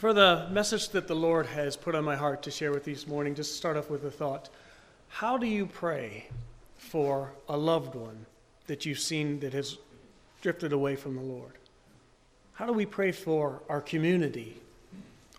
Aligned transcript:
For 0.00 0.14
the 0.14 0.46
message 0.50 0.88
that 0.88 1.08
the 1.08 1.14
Lord 1.14 1.44
has 1.44 1.76
put 1.76 1.94
on 1.94 2.04
my 2.04 2.16
heart 2.16 2.40
to 2.44 2.50
share 2.50 2.72
with 2.72 2.88
you 2.88 2.94
this 2.94 3.06
morning, 3.06 3.34
just 3.34 3.58
start 3.58 3.76
off 3.76 3.90
with 3.90 4.02
a 4.06 4.10
thought. 4.10 4.48
How 5.08 5.36
do 5.36 5.46
you 5.46 5.66
pray 5.66 6.28
for 6.78 7.32
a 7.50 7.56
loved 7.58 7.94
one 7.94 8.24
that 8.66 8.86
you've 8.86 8.98
seen 8.98 9.40
that 9.40 9.52
has 9.52 9.76
drifted 10.40 10.72
away 10.72 10.96
from 10.96 11.16
the 11.16 11.20
Lord? 11.20 11.52
How 12.54 12.64
do 12.64 12.72
we 12.72 12.86
pray 12.86 13.12
for 13.12 13.60
our 13.68 13.82
community, 13.82 14.56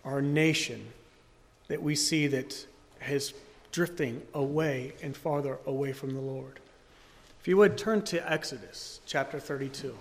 our 0.05 0.21
nation, 0.21 0.85
that 1.67 1.81
we 1.81 1.95
see 1.95 2.27
that 2.27 2.67
has 2.99 3.33
drifting 3.71 4.21
away 4.35 4.93
and 5.01 5.17
farther 5.17 5.57
away 5.65 5.91
from 5.91 6.13
the 6.13 6.21
Lord? 6.21 6.59
If 7.39 7.47
you 7.47 7.57
would 7.57 7.79
turn 7.79 8.03
to 8.03 8.31
Exodus 8.31 8.99
chapter 9.07 9.39
32. 9.39 9.97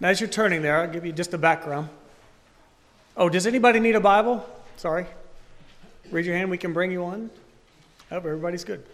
Now, 0.00 0.08
as 0.08 0.18
you're 0.18 0.30
turning 0.30 0.62
there, 0.62 0.80
I'll 0.80 0.90
give 0.90 1.04
you 1.04 1.12
just 1.12 1.34
a 1.34 1.38
background. 1.38 1.90
Oh, 3.16 3.28
does 3.28 3.46
anybody 3.46 3.78
need 3.78 3.94
a 3.94 4.00
Bible? 4.00 4.44
Sorry. 4.76 5.06
Raise 6.10 6.26
your 6.26 6.36
hand, 6.36 6.50
we 6.50 6.58
can 6.58 6.72
bring 6.72 6.90
you 6.90 7.02
one. 7.02 7.30
Oh, 8.10 8.16
everybody's 8.16 8.64
good. 8.64 8.84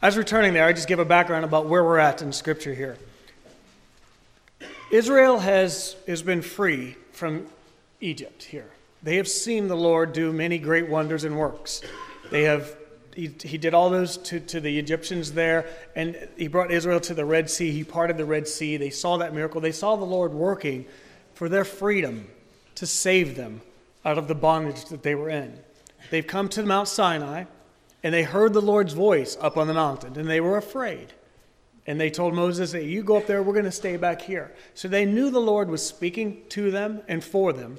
As 0.00 0.16
we're 0.16 0.22
turning 0.22 0.54
there, 0.54 0.64
I 0.64 0.72
just 0.72 0.88
give 0.88 0.98
a 0.98 1.04
background 1.04 1.44
about 1.44 1.66
where 1.66 1.84
we're 1.84 1.98
at 1.98 2.22
in 2.22 2.32
Scripture 2.32 2.72
here. 2.72 2.96
Israel 4.90 5.38
has, 5.38 5.94
has 6.06 6.22
been 6.22 6.40
free 6.40 6.96
from 7.12 7.46
Egypt 8.00 8.44
here. 8.44 8.70
They 9.02 9.16
have 9.16 9.28
seen 9.28 9.68
the 9.68 9.76
Lord 9.76 10.14
do 10.14 10.32
many 10.32 10.58
great 10.58 10.88
wonders 10.88 11.24
and 11.24 11.36
works. 11.38 11.82
They 12.30 12.44
have 12.44 12.74
he, 13.14 13.34
he 13.42 13.56
did 13.56 13.72
all 13.72 13.88
those 13.88 14.18
to, 14.18 14.40
to 14.40 14.60
the 14.60 14.78
Egyptians 14.78 15.32
there, 15.32 15.66
and 15.94 16.28
he 16.36 16.48
brought 16.48 16.70
Israel 16.70 17.00
to 17.00 17.14
the 17.14 17.24
Red 17.24 17.48
Sea. 17.48 17.72
He 17.72 17.82
parted 17.82 18.18
the 18.18 18.26
Red 18.26 18.46
Sea. 18.46 18.76
They 18.76 18.90
saw 18.90 19.16
that 19.18 19.34
miracle. 19.34 19.60
They 19.60 19.72
saw 19.72 19.96
the 19.96 20.04
Lord 20.04 20.34
working 20.34 20.84
for 21.32 21.48
their 21.48 21.64
freedom 21.64 22.28
to 22.76 22.86
save 22.86 23.36
them 23.36 23.60
out 24.04 24.18
of 24.18 24.28
the 24.28 24.34
bondage 24.34 24.84
that 24.86 25.02
they 25.02 25.14
were 25.14 25.28
in. 25.28 25.58
They've 26.10 26.26
come 26.26 26.48
to 26.50 26.62
Mount 26.62 26.88
Sinai, 26.88 27.44
and 28.02 28.14
they 28.14 28.22
heard 28.22 28.52
the 28.52 28.62
Lord's 28.62 28.92
voice 28.92 29.36
up 29.40 29.56
on 29.56 29.66
the 29.66 29.74
mountain, 29.74 30.16
and 30.18 30.28
they 30.28 30.40
were 30.40 30.56
afraid. 30.56 31.12
And 31.86 32.00
they 32.00 32.10
told 32.10 32.34
Moses, 32.34 32.72
hey, 32.72 32.84
You 32.84 33.02
go 33.02 33.16
up 33.16 33.26
there, 33.26 33.42
we're 33.42 33.52
going 33.52 33.64
to 33.64 33.72
stay 33.72 33.96
back 33.96 34.22
here. 34.22 34.54
So 34.74 34.88
they 34.88 35.04
knew 35.04 35.30
the 35.30 35.40
Lord 35.40 35.68
was 35.68 35.84
speaking 35.84 36.42
to 36.50 36.70
them 36.70 37.02
and 37.08 37.22
for 37.22 37.52
them, 37.52 37.78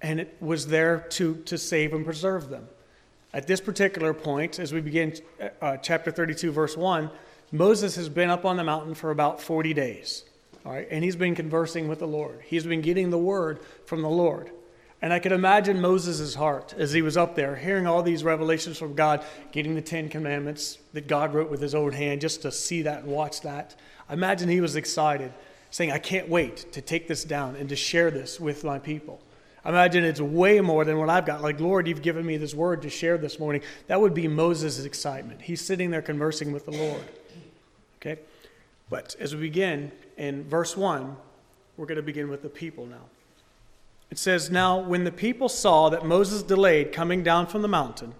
and 0.00 0.20
it 0.20 0.36
was 0.40 0.66
there 0.66 1.06
to, 1.10 1.36
to 1.44 1.58
save 1.58 1.92
and 1.92 2.04
preserve 2.04 2.48
them. 2.48 2.68
At 3.32 3.46
this 3.46 3.60
particular 3.60 4.12
point, 4.12 4.58
as 4.58 4.72
we 4.72 4.80
begin 4.80 5.14
uh, 5.60 5.76
chapter 5.78 6.10
32, 6.10 6.52
verse 6.52 6.76
1, 6.76 7.10
Moses 7.50 7.96
has 7.96 8.08
been 8.08 8.30
up 8.30 8.44
on 8.44 8.56
the 8.56 8.64
mountain 8.64 8.94
for 8.94 9.10
about 9.10 9.40
40 9.40 9.74
days. 9.74 10.24
All 10.64 10.72
right, 10.72 10.86
and 10.90 11.02
he's 11.02 11.16
been 11.16 11.34
conversing 11.34 11.88
with 11.88 11.98
the 11.98 12.06
Lord. 12.06 12.40
He's 12.44 12.64
been 12.64 12.82
getting 12.82 13.10
the 13.10 13.18
word 13.18 13.60
from 13.86 14.02
the 14.02 14.08
Lord. 14.08 14.50
And 15.00 15.12
I 15.12 15.18
could 15.18 15.32
imagine 15.32 15.80
Moses' 15.80 16.36
heart 16.36 16.74
as 16.78 16.92
he 16.92 17.02
was 17.02 17.16
up 17.16 17.34
there, 17.34 17.56
hearing 17.56 17.88
all 17.88 18.04
these 18.04 18.22
revelations 18.22 18.78
from 18.78 18.94
God, 18.94 19.24
getting 19.50 19.74
the 19.74 19.82
Ten 19.82 20.08
Commandments 20.08 20.78
that 20.92 21.08
God 21.08 21.34
wrote 21.34 21.50
with 21.50 21.60
his 21.60 21.74
own 21.74 21.90
hand, 21.90 22.20
just 22.20 22.42
to 22.42 22.52
see 22.52 22.82
that 22.82 23.02
and 23.02 23.12
watch 23.12 23.40
that. 23.40 23.74
I 24.08 24.12
imagine 24.12 24.48
he 24.48 24.60
was 24.60 24.76
excited, 24.76 25.32
saying, 25.70 25.90
I 25.90 25.98
can't 25.98 26.28
wait 26.28 26.72
to 26.72 26.80
take 26.80 27.08
this 27.08 27.24
down 27.24 27.56
and 27.56 27.68
to 27.70 27.74
share 27.74 28.12
this 28.12 28.38
with 28.38 28.62
my 28.62 28.78
people. 28.78 29.20
I 29.64 29.70
imagine 29.70 30.04
it's 30.04 30.20
way 30.20 30.60
more 30.60 30.84
than 30.84 30.98
what 30.98 31.08
I've 31.08 31.26
got. 31.26 31.42
Like, 31.42 31.58
Lord, 31.58 31.88
you've 31.88 32.02
given 32.02 32.24
me 32.24 32.36
this 32.36 32.54
word 32.54 32.82
to 32.82 32.90
share 32.90 33.18
this 33.18 33.40
morning. 33.40 33.62
That 33.88 34.00
would 34.00 34.14
be 34.14 34.28
Moses' 34.28 34.84
excitement. 34.84 35.42
He's 35.42 35.60
sitting 35.60 35.90
there 35.90 36.02
conversing 36.02 36.52
with 36.52 36.64
the 36.64 36.72
Lord. 36.72 37.04
Okay? 37.96 38.20
But 38.88 39.16
as 39.18 39.34
we 39.34 39.40
begin 39.40 39.90
in 40.16 40.44
verse 40.44 40.76
1, 40.76 41.16
we're 41.76 41.86
going 41.86 41.96
to 41.96 42.02
begin 42.02 42.28
with 42.28 42.42
the 42.42 42.48
people 42.48 42.86
now. 42.86 43.04
It 44.10 44.18
says, 44.18 44.50
Now, 44.50 44.78
when 44.78 45.04
the 45.04 45.12
people 45.12 45.48
saw 45.48 45.88
that 45.88 46.04
Moses 46.04 46.42
delayed 46.42 46.92
coming 46.92 47.22
down 47.22 47.46
from 47.46 47.62
the 47.62 47.68
mountain, 47.68 48.14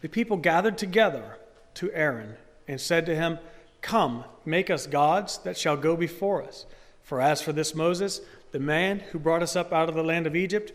the 0.00 0.08
people 0.08 0.36
gathered 0.36 0.76
together 0.76 1.38
to 1.74 1.92
Aaron 1.92 2.36
and 2.66 2.80
said 2.80 3.06
to 3.06 3.14
him, 3.14 3.38
Come, 3.80 4.24
make 4.44 4.68
us 4.68 4.86
gods 4.86 5.38
that 5.38 5.56
shall 5.56 5.76
go 5.76 5.96
before 5.96 6.42
us. 6.42 6.66
For 7.02 7.20
as 7.20 7.40
for 7.40 7.52
this 7.52 7.74
Moses, 7.74 8.20
the 8.50 8.58
man 8.58 8.98
who 8.98 9.18
brought 9.18 9.42
us 9.42 9.56
up 9.56 9.72
out 9.72 9.88
of 9.88 9.94
the 9.94 10.02
land 10.02 10.26
of 10.26 10.34
Egypt, 10.34 10.72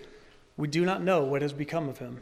we 0.57 0.67
do 0.67 0.85
not 0.85 1.03
know 1.03 1.23
what 1.23 1.41
has 1.41 1.53
become 1.53 1.89
of 1.89 1.97
him. 1.97 2.21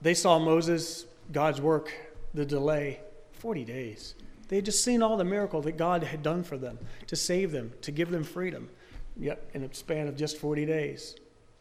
They 0.00 0.14
saw 0.14 0.38
Moses, 0.38 1.06
God's 1.32 1.60
work, 1.60 1.92
the 2.32 2.44
delay, 2.44 3.00
40 3.32 3.64
days. 3.64 4.14
They 4.48 4.56
had 4.56 4.64
just 4.64 4.84
seen 4.84 5.02
all 5.02 5.16
the 5.16 5.24
miracle 5.24 5.60
that 5.62 5.76
God 5.76 6.04
had 6.04 6.22
done 6.22 6.42
for 6.42 6.56
them 6.56 6.78
to 7.08 7.16
save 7.16 7.52
them, 7.52 7.72
to 7.82 7.90
give 7.90 8.10
them 8.10 8.24
freedom. 8.24 8.68
Yet, 9.16 9.48
in 9.54 9.62
a 9.64 9.74
span 9.74 10.08
of 10.08 10.16
just 10.16 10.36
40 10.36 10.66
days, 10.66 11.16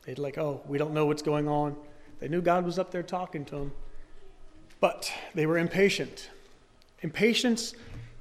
they'd 0.05 0.19
like, 0.19 0.37
oh, 0.37 0.61
we 0.67 0.77
don't 0.77 0.93
know 0.93 1.05
what's 1.05 1.21
going 1.21 1.47
on. 1.47 1.75
They 2.19 2.27
knew 2.27 2.41
God 2.41 2.65
was 2.65 2.77
up 2.77 2.91
there 2.91 3.03
talking 3.03 3.45
to 3.45 3.55
them, 3.55 3.71
but 4.79 5.11
they 5.33 5.45
were 5.45 5.57
impatient. 5.57 6.29
Impatience 7.01 7.73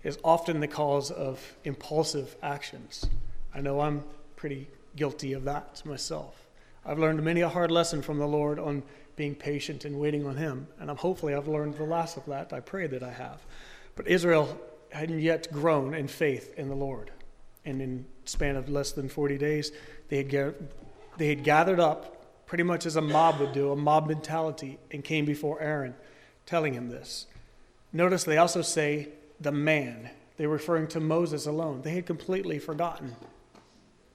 is 0.02 0.18
often 0.22 0.60
the 0.60 0.68
cause 0.68 1.10
of 1.10 1.56
impulsive 1.64 2.36
actions. 2.42 3.06
I 3.54 3.60
know 3.60 3.80
I'm 3.80 4.04
pretty 4.36 4.68
guilty 4.96 5.32
of 5.32 5.44
that 5.44 5.82
myself. 5.84 6.46
I've 6.84 6.98
learned 6.98 7.22
many 7.22 7.40
a 7.40 7.48
hard 7.48 7.70
lesson 7.70 8.02
from 8.02 8.18
the 8.18 8.26
Lord 8.26 8.58
on 8.58 8.82
being 9.16 9.34
patient 9.34 9.84
and 9.84 9.98
waiting 9.98 10.26
on 10.26 10.36
Him, 10.36 10.66
and 10.78 10.90
I'm, 10.90 10.96
hopefully 10.96 11.34
I've 11.34 11.48
learned 11.48 11.74
the 11.74 11.84
last 11.84 12.16
of 12.16 12.26
that. 12.26 12.52
I 12.52 12.60
pray 12.60 12.86
that 12.88 13.02
I 13.02 13.10
have. 13.12 13.40
But 13.96 14.08
Israel 14.08 14.58
hadn't 14.90 15.20
yet 15.20 15.52
grown 15.52 15.94
in 15.94 16.08
faith 16.08 16.54
in 16.56 16.68
the 16.68 16.74
Lord. 16.74 17.10
And 17.64 17.80
in 17.80 18.06
span 18.24 18.56
of 18.56 18.68
less 18.68 18.92
than 18.92 19.08
40 19.08 19.38
days, 19.38 19.72
they 20.08 20.18
had, 20.18 20.54
they 21.16 21.28
had 21.28 21.44
gathered 21.44 21.80
up 21.80 22.46
pretty 22.46 22.64
much 22.64 22.86
as 22.86 22.96
a 22.96 23.00
mob 23.00 23.40
would 23.40 23.52
do, 23.52 23.72
a 23.72 23.76
mob 23.76 24.06
mentality, 24.06 24.78
and 24.90 25.02
came 25.02 25.24
before 25.24 25.60
Aaron 25.60 25.94
telling 26.46 26.74
him 26.74 26.88
this. 26.88 27.26
Notice 27.92 28.24
they 28.24 28.38
also 28.38 28.62
say, 28.62 29.08
the 29.40 29.52
man. 29.52 30.10
They're 30.36 30.48
referring 30.48 30.88
to 30.88 31.00
Moses 31.00 31.46
alone. 31.46 31.82
They 31.82 31.92
had 31.92 32.06
completely 32.06 32.58
forgotten 32.58 33.14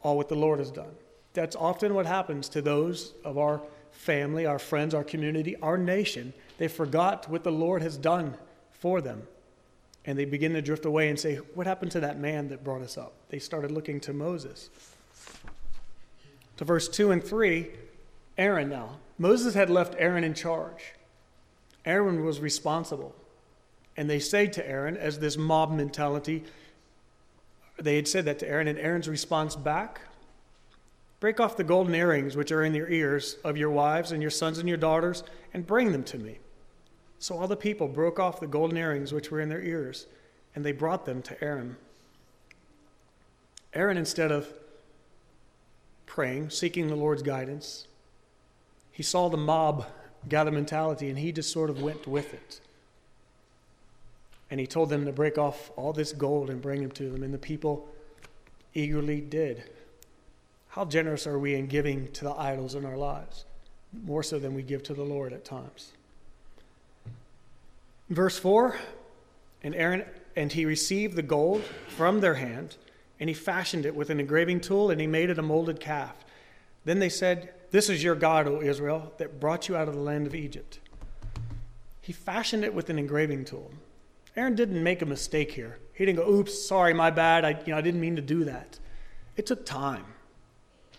all 0.01 0.17
what 0.17 0.29
the 0.29 0.35
Lord 0.35 0.59
has 0.59 0.71
done. 0.71 0.91
That's 1.33 1.55
often 1.55 1.93
what 1.93 2.05
happens 2.05 2.49
to 2.49 2.61
those 2.61 3.13
of 3.23 3.37
our 3.37 3.61
family, 3.91 4.45
our 4.45 4.59
friends, 4.59 4.93
our 4.93 5.03
community, 5.03 5.55
our 5.57 5.77
nation. 5.77 6.33
They 6.57 6.67
forgot 6.67 7.29
what 7.29 7.43
the 7.43 7.51
Lord 7.51 7.81
has 7.81 7.97
done 7.97 8.35
for 8.71 9.01
them. 9.01 9.23
And 10.05 10.17
they 10.17 10.25
begin 10.25 10.53
to 10.53 10.61
drift 10.61 10.85
away 10.85 11.09
and 11.09 11.19
say, 11.19 11.35
What 11.35 11.67
happened 11.67 11.91
to 11.91 11.99
that 11.99 12.19
man 12.19 12.49
that 12.49 12.63
brought 12.63 12.81
us 12.81 12.97
up? 12.97 13.13
They 13.29 13.39
started 13.39 13.71
looking 13.71 13.99
to 14.01 14.13
Moses. 14.13 14.69
To 16.57 16.65
verse 16.65 16.89
2 16.89 17.11
and 17.11 17.23
3, 17.23 17.69
Aaron 18.37 18.69
now. 18.69 18.97
Moses 19.17 19.53
had 19.53 19.69
left 19.69 19.95
Aaron 19.97 20.23
in 20.23 20.33
charge. 20.33 20.93
Aaron 21.85 22.23
was 22.23 22.39
responsible. 22.39 23.15
And 23.97 24.09
they 24.09 24.19
say 24.19 24.47
to 24.47 24.67
Aaron, 24.67 24.95
as 24.97 25.19
this 25.19 25.37
mob 25.37 25.71
mentality 25.71 26.43
they 27.81 27.95
had 27.95 28.07
said 28.07 28.25
that 28.25 28.39
to 28.39 28.47
Aaron, 28.47 28.67
and 28.67 28.77
Aaron's 28.77 29.07
response 29.07 29.55
back 29.55 30.01
Break 31.19 31.41
off 31.41 31.57
the 31.57 31.65
golden 31.65 31.93
earrings 31.95 32.37
which 32.37 32.51
are 32.51 32.63
in 32.63 32.73
your 32.73 32.89
ears 32.89 33.35
of 33.43 33.57
your 33.57 33.69
wives 33.69 34.11
and 34.11 34.21
your 34.21 34.31
sons 34.31 34.57
and 34.57 34.69
your 34.69 34.77
daughters, 34.77 35.23
and 35.53 35.67
bring 35.67 35.91
them 35.91 36.03
to 36.05 36.17
me. 36.17 36.39
So 37.19 37.37
all 37.37 37.47
the 37.47 37.57
people 37.57 37.87
broke 37.87 38.17
off 38.17 38.39
the 38.39 38.47
golden 38.47 38.77
earrings 38.77 39.11
which 39.13 39.29
were 39.29 39.41
in 39.41 39.49
their 39.49 39.61
ears, 39.61 40.07
and 40.55 40.65
they 40.65 40.71
brought 40.71 41.05
them 41.05 41.21
to 41.23 41.43
Aaron. 41.43 41.75
Aaron, 43.73 43.97
instead 43.97 44.31
of 44.31 44.47
praying, 46.05 46.49
seeking 46.49 46.87
the 46.87 46.95
Lord's 46.95 47.21
guidance, 47.21 47.87
he 48.91 49.03
saw 49.03 49.29
the 49.29 49.37
mob 49.37 49.85
gather 50.27 50.51
mentality, 50.51 51.09
and 51.09 51.19
he 51.19 51.31
just 51.31 51.51
sort 51.51 51.69
of 51.69 51.81
went 51.81 52.07
with 52.07 52.33
it. 52.33 52.61
And 54.49 54.59
he 54.59 54.65
told 54.65 54.89
them 54.89 55.05
to 55.05 55.11
break 55.11 55.37
off 55.37 55.71
all 55.75 55.93
this 55.93 56.11
gold 56.11 56.49
and 56.49 56.61
bring 56.61 56.83
it 56.83 56.95
to 56.95 57.09
them. 57.09 57.21
And 57.21 57.33
the 57.33 57.37
people 57.37 57.87
eagerly 58.73 59.21
did. 59.21 59.63
How 60.69 60.85
generous 60.85 61.27
are 61.27 61.37
we 61.37 61.53
in 61.53 61.67
giving 61.67 62.11
to 62.13 62.23
the 62.23 62.33
idols 62.33 62.75
in 62.75 62.85
our 62.85 62.97
lives? 62.97 63.45
More 64.03 64.23
so 64.23 64.39
than 64.39 64.55
we 64.55 64.63
give 64.63 64.81
to 64.83 64.93
the 64.93 65.03
Lord 65.03 65.33
at 65.33 65.45
times. 65.45 65.91
Verse 68.09 68.37
4 68.39 68.77
And 69.63 69.75
Aaron 69.75 70.03
and 70.35 70.51
he 70.51 70.65
received 70.65 71.15
the 71.15 71.21
gold 71.21 71.63
from 71.89 72.21
their 72.21 72.35
hand, 72.35 72.77
and 73.19 73.29
he 73.29 73.33
fashioned 73.33 73.85
it 73.85 73.95
with 73.95 74.09
an 74.09 74.19
engraving 74.19 74.61
tool, 74.61 74.89
and 74.89 75.01
he 75.01 75.07
made 75.07 75.29
it 75.29 75.37
a 75.37 75.41
molded 75.43 75.79
calf. 75.79 76.15
Then 76.85 76.99
they 76.99 77.09
said, 77.09 77.53
This 77.71 77.89
is 77.89 78.03
your 78.03 78.15
God, 78.15 78.47
O 78.47 78.61
Israel, 78.61 79.13
that 79.17 79.39
brought 79.39 79.67
you 79.67 79.75
out 79.75 79.87
of 79.87 79.95
the 79.95 79.99
land 79.99 80.27
of 80.27 80.35
Egypt. 80.35 80.79
He 82.01 82.13
fashioned 82.13 82.63
it 82.63 82.73
with 82.73 82.89
an 82.89 82.97
engraving 82.97 83.45
tool. 83.45 83.71
Aaron 84.35 84.55
didn't 84.55 84.81
make 84.81 85.01
a 85.01 85.05
mistake 85.05 85.51
here. 85.51 85.79
He 85.93 86.05
didn't 86.05 86.23
go, 86.23 86.31
oops, 86.31 86.65
sorry, 86.65 86.93
my 86.93 87.11
bad. 87.11 87.43
I, 87.43 87.59
you 87.65 87.73
know, 87.73 87.77
I 87.77 87.81
didn't 87.81 87.99
mean 87.99 88.15
to 88.15 88.21
do 88.21 88.45
that. 88.45 88.79
It 89.35 89.45
took 89.45 89.65
time. 89.65 90.05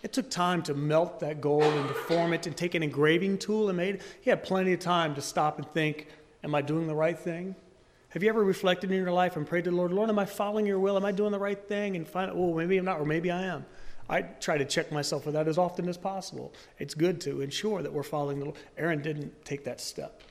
It 0.03 0.13
took 0.13 0.29
time 0.29 0.61
to 0.63 0.73
melt 0.73 1.19
that 1.19 1.41
gold 1.41 1.63
and 1.63 1.87
to 1.87 1.93
form 1.93 2.33
it 2.33 2.47
and 2.47 2.55
take 2.55 2.75
an 2.75 2.83
engraving 2.83 3.37
tool 3.39 3.69
and 3.69 3.77
made 3.77 3.95
it. 3.95 4.01
He 4.21 4.29
had 4.29 4.43
plenty 4.43 4.73
of 4.73 4.79
time 4.79 5.15
to 5.15 5.21
stop 5.21 5.57
and 5.57 5.67
think, 5.73 6.07
am 6.43 6.55
I 6.55 6.61
doing 6.61 6.87
the 6.87 6.95
right 6.95 7.17
thing? 7.17 7.55
Have 8.09 8.23
you 8.23 8.29
ever 8.29 8.43
reflected 8.43 8.91
in 8.91 8.97
your 8.97 9.11
life 9.11 9.37
and 9.37 9.47
prayed 9.47 9.63
to 9.63 9.69
the 9.69 9.75
Lord, 9.75 9.93
Lord, 9.93 10.09
am 10.09 10.19
I 10.19 10.25
following 10.25 10.65
your 10.65 10.79
will? 10.79 10.97
Am 10.97 11.05
I 11.05 11.13
doing 11.13 11.31
the 11.31 11.39
right 11.39 11.57
thing? 11.67 11.95
And 11.95 12.05
find, 12.05 12.29
oh, 12.33 12.53
maybe 12.53 12.77
I'm 12.77 12.85
not, 12.85 12.99
or 12.99 13.05
maybe 13.05 13.31
I 13.31 13.43
am. 13.43 13.65
I 14.09 14.23
try 14.23 14.57
to 14.57 14.65
check 14.65 14.91
myself 14.91 15.23
for 15.23 15.31
that 15.31 15.47
as 15.47 15.57
often 15.57 15.87
as 15.87 15.97
possible. 15.97 16.53
It's 16.77 16.93
good 16.93 17.21
to 17.21 17.39
ensure 17.39 17.81
that 17.81 17.93
we're 17.93 18.03
following 18.03 18.39
the 18.39 18.45
Lord. 18.45 18.57
Aaron 18.77 19.01
didn't 19.01 19.45
take 19.45 19.63
that 19.63 19.79
step. 19.79 20.23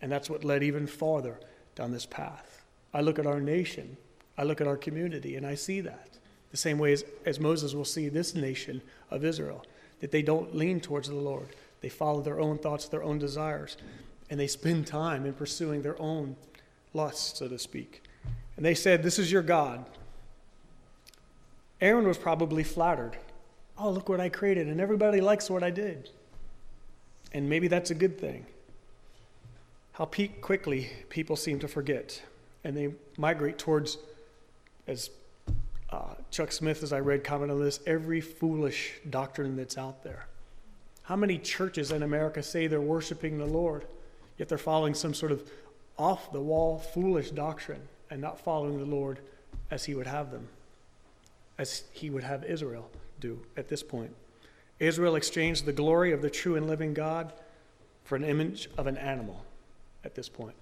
And 0.00 0.12
that's 0.12 0.30
what 0.30 0.44
led 0.44 0.62
even 0.62 0.86
farther 0.86 1.40
down 1.74 1.90
this 1.90 2.06
path. 2.06 2.64
I 2.94 3.00
look 3.00 3.18
at 3.18 3.26
our 3.26 3.40
nation, 3.40 3.96
I 4.38 4.44
look 4.44 4.60
at 4.60 4.68
our 4.68 4.76
community, 4.76 5.34
and 5.34 5.44
I 5.44 5.56
see 5.56 5.80
that. 5.80 6.18
The 6.52 6.56
same 6.56 6.78
way 6.78 6.92
as, 6.92 7.04
as 7.24 7.40
Moses 7.40 7.74
will 7.74 7.84
see 7.84 8.08
this 8.08 8.34
nation 8.34 8.80
of 9.10 9.24
Israel, 9.24 9.64
that 10.00 10.12
they 10.12 10.22
don't 10.22 10.54
lean 10.54 10.80
towards 10.80 11.08
the 11.08 11.14
Lord. 11.14 11.48
They 11.80 11.88
follow 11.88 12.20
their 12.20 12.40
own 12.40 12.58
thoughts, 12.58 12.86
their 12.88 13.02
own 13.02 13.18
desires, 13.18 13.76
and 14.30 14.38
they 14.38 14.46
spend 14.46 14.86
time 14.86 15.24
in 15.26 15.32
pursuing 15.32 15.82
their 15.82 16.00
own 16.00 16.36
lusts, 16.92 17.38
so 17.38 17.48
to 17.48 17.58
speak. 17.58 18.02
And 18.56 18.64
they 18.64 18.74
said, 18.74 19.02
This 19.02 19.18
is 19.18 19.30
your 19.30 19.42
God. 19.42 19.84
Aaron 21.80 22.08
was 22.08 22.18
probably 22.18 22.64
flattered. 22.64 23.16
Oh, 23.78 23.90
look 23.90 24.08
what 24.08 24.20
I 24.20 24.30
created, 24.30 24.66
and 24.68 24.80
everybody 24.80 25.20
likes 25.20 25.50
what 25.50 25.62
I 25.62 25.70
did. 25.70 26.10
And 27.32 27.48
maybe 27.48 27.68
that's 27.68 27.90
a 27.90 27.94
good 27.94 28.18
thing. 28.18 28.46
How 29.92 30.06
quickly 30.06 30.90
people 31.10 31.36
seem 31.36 31.58
to 31.60 31.68
forget, 31.68 32.22
and 32.64 32.76
they 32.76 32.94
migrate 33.18 33.58
towards, 33.58 33.98
as 34.86 35.10
uh, 35.90 36.14
Chuck 36.30 36.52
Smith, 36.52 36.82
as 36.82 36.92
I 36.92 37.00
read, 37.00 37.24
comment 37.24 37.50
on 37.50 37.60
this, 37.60 37.80
every 37.86 38.20
foolish 38.20 38.94
doctrine 39.08 39.56
that's 39.56 39.76
out 39.76 40.02
there. 40.02 40.26
How 41.02 41.16
many 41.16 41.38
churches 41.38 41.92
in 41.92 42.02
America 42.02 42.42
say 42.42 42.66
they're 42.66 42.80
worshiping 42.80 43.38
the 43.38 43.46
Lord, 43.46 43.86
yet 44.38 44.48
they're 44.48 44.58
following 44.58 44.94
some 44.94 45.14
sort 45.14 45.32
of 45.32 45.50
off 45.98 46.32
the 46.32 46.40
wall, 46.40 46.78
foolish 46.78 47.30
doctrine 47.30 47.82
and 48.10 48.20
not 48.20 48.38
following 48.38 48.78
the 48.78 48.84
Lord 48.84 49.20
as 49.70 49.84
He 49.84 49.94
would 49.94 50.06
have 50.06 50.30
them, 50.30 50.48
as 51.58 51.84
He 51.92 52.10
would 52.10 52.24
have 52.24 52.44
Israel 52.44 52.90
do 53.20 53.40
at 53.56 53.68
this 53.68 53.82
point? 53.82 54.14
Israel 54.78 55.16
exchanged 55.16 55.64
the 55.64 55.72
glory 55.72 56.12
of 56.12 56.22
the 56.22 56.30
true 56.30 56.56
and 56.56 56.66
living 56.66 56.92
God 56.92 57.32
for 58.04 58.16
an 58.16 58.24
image 58.24 58.68
of 58.76 58.86
an 58.86 58.96
animal 58.98 59.44
at 60.04 60.14
this 60.14 60.28
point. 60.28 60.54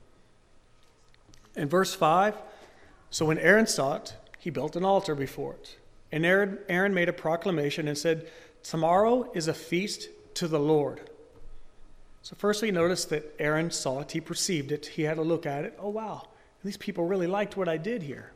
In 1.56 1.68
verse 1.68 1.94
5, 1.94 2.36
so 3.10 3.26
when 3.26 3.38
Aaron 3.38 3.66
saw 3.66 3.96
it, 3.96 4.14
he 4.38 4.50
built 4.50 4.76
an 4.76 4.84
altar 4.84 5.14
before 5.14 5.54
it. 5.54 5.76
And 6.12 6.24
Aaron, 6.24 6.58
Aaron 6.68 6.94
made 6.94 7.08
a 7.08 7.12
proclamation 7.12 7.88
and 7.88 7.98
said, 7.98 8.28
Tomorrow 8.62 9.30
is 9.34 9.48
a 9.48 9.54
feast 9.54 10.08
to 10.34 10.48
the 10.48 10.58
Lord. 10.58 11.10
So, 12.24 12.34
first 12.38 12.62
we 12.62 12.70
notice 12.70 13.04
that 13.04 13.34
Aaron 13.38 13.70
saw 13.70 14.00
it, 14.00 14.12
he 14.12 14.20
perceived 14.20 14.72
it, 14.72 14.86
he 14.86 15.02
had 15.02 15.18
a 15.18 15.22
look 15.22 15.44
at 15.44 15.66
it. 15.66 15.78
Oh, 15.78 15.90
wow, 15.90 16.22
these 16.64 16.78
people 16.78 17.04
really 17.04 17.26
liked 17.26 17.54
what 17.54 17.68
I 17.68 17.76
did 17.76 18.02
here. 18.02 18.32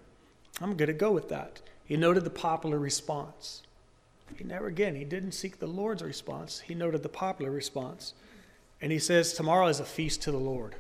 I'm 0.61 0.77
going 0.77 0.89
to 0.89 0.93
go 0.93 1.11
with 1.11 1.31
that. 1.31 1.63
He 1.87 1.97
noted 1.97 2.25
the 2.25 2.31
popular 2.31 2.79
response. 2.79 3.63
He 4.37 4.45
never, 4.45 4.67
again, 4.67 4.95
he 4.95 5.05
didn't 5.05 5.33
seek 5.33 5.59
the 5.59 5.67
Lord's 5.67 6.03
response, 6.03 6.61
he 6.61 6.75
noted 6.75 7.03
the 7.03 7.09
popular 7.09 7.51
response. 7.51 8.13
And 8.83 8.93
he 8.93 8.99
says, 8.99 9.33
Tomorrow 9.33 9.69
is 9.69 9.81
a 9.81 9.87
feast 9.87 10.21
to 10.23 10.33
the 10.33 10.37
Lord. 10.37 10.75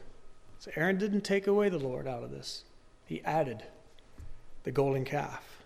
So, 0.58 0.70
Aaron 0.76 0.98
didn't 0.98 1.22
take 1.22 1.46
away 1.46 1.70
the 1.70 1.78
Lord 1.78 2.06
out 2.06 2.22
of 2.22 2.30
this, 2.30 2.64
he 3.06 3.24
added 3.24 3.62
the 4.64 4.70
golden 4.70 5.06
calf. 5.06 5.64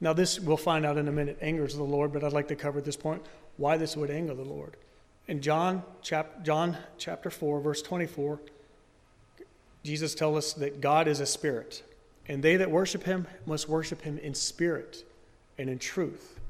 Now, 0.00 0.12
this 0.12 0.40
we'll 0.40 0.56
find 0.56 0.84
out 0.84 0.98
in 0.98 1.06
a 1.06 1.12
minute 1.12 1.38
angers 1.40 1.76
the 1.76 1.84
Lord, 1.84 2.12
but 2.12 2.24
I'd 2.24 2.32
like 2.32 2.48
to 2.48 2.56
cover 2.56 2.80
at 2.80 2.84
this 2.84 2.96
point 2.96 3.22
why 3.58 3.76
this 3.76 3.96
would 3.96 4.10
anger 4.10 4.34
the 4.34 4.42
Lord. 4.42 4.76
In 5.28 5.40
John, 5.40 5.82
chap, 6.02 6.44
John 6.44 6.76
chapter 6.98 7.30
4, 7.30 7.60
verse 7.60 7.82
24, 7.82 8.40
Jesus 9.84 10.14
tells 10.14 10.36
us 10.36 10.52
that 10.54 10.80
God 10.80 11.08
is 11.08 11.20
a 11.20 11.26
spirit, 11.26 11.82
and 12.26 12.42
they 12.42 12.56
that 12.56 12.70
worship 12.70 13.04
him 13.04 13.26
must 13.46 13.68
worship 13.68 14.02
him 14.02 14.18
in 14.18 14.34
spirit 14.34 15.04
and 15.58 15.70
in 15.70 15.78
truth. 15.78 16.40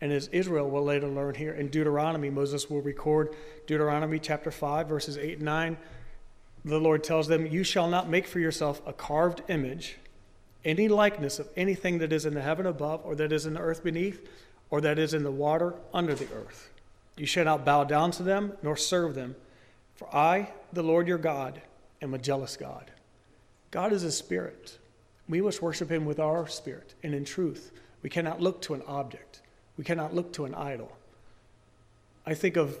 And 0.00 0.12
as 0.12 0.28
Israel 0.28 0.70
will 0.70 0.84
later 0.84 1.08
learn 1.08 1.34
here 1.34 1.52
in 1.52 1.68
Deuteronomy, 1.68 2.30
Moses 2.30 2.70
will 2.70 2.80
record 2.80 3.34
Deuteronomy 3.66 4.20
chapter 4.20 4.50
5, 4.50 4.88
verses 4.88 5.18
8 5.18 5.38
and 5.38 5.42
9. 5.42 5.76
The 6.64 6.78
Lord 6.78 7.02
tells 7.02 7.26
them, 7.26 7.46
You 7.46 7.64
shall 7.64 7.88
not 7.88 8.08
make 8.08 8.26
for 8.26 8.38
yourself 8.38 8.80
a 8.86 8.92
carved 8.92 9.42
image 9.48 9.96
any 10.64 10.88
likeness 10.88 11.38
of 11.38 11.48
anything 11.56 11.98
that 11.98 12.12
is 12.12 12.26
in 12.26 12.34
the 12.34 12.42
heaven 12.42 12.66
above, 12.66 13.00
or 13.04 13.16
that 13.16 13.32
is 13.32 13.46
in 13.46 13.54
the 13.54 13.60
earth 13.60 13.82
beneath, 13.82 14.28
or 14.70 14.80
that 14.80 14.98
is 14.98 15.14
in 15.14 15.24
the 15.24 15.30
water 15.32 15.74
under 15.92 16.14
the 16.14 16.28
earth. 16.32 16.70
You 17.18 17.26
shall 17.26 17.44
not 17.44 17.64
bow 17.64 17.84
down 17.84 18.12
to 18.12 18.22
them, 18.22 18.52
nor 18.62 18.76
serve 18.76 19.14
them. 19.14 19.34
For 19.96 20.14
I, 20.14 20.52
the 20.72 20.82
Lord 20.82 21.08
your 21.08 21.18
God, 21.18 21.60
am 22.00 22.14
a 22.14 22.18
jealous 22.18 22.56
God. 22.56 22.90
God 23.70 23.92
is 23.92 24.04
a 24.04 24.12
spirit. 24.12 24.78
We 25.28 25.40
must 25.40 25.60
worship 25.60 25.90
him 25.90 26.04
with 26.04 26.20
our 26.20 26.46
spirit 26.46 26.94
and 27.02 27.14
in 27.14 27.24
truth. 27.24 27.72
We 28.02 28.08
cannot 28.08 28.40
look 28.40 28.62
to 28.62 28.74
an 28.74 28.82
object, 28.86 29.42
we 29.76 29.84
cannot 29.84 30.14
look 30.14 30.32
to 30.34 30.44
an 30.44 30.54
idol. 30.54 30.96
I 32.24 32.34
think 32.34 32.56
of, 32.56 32.78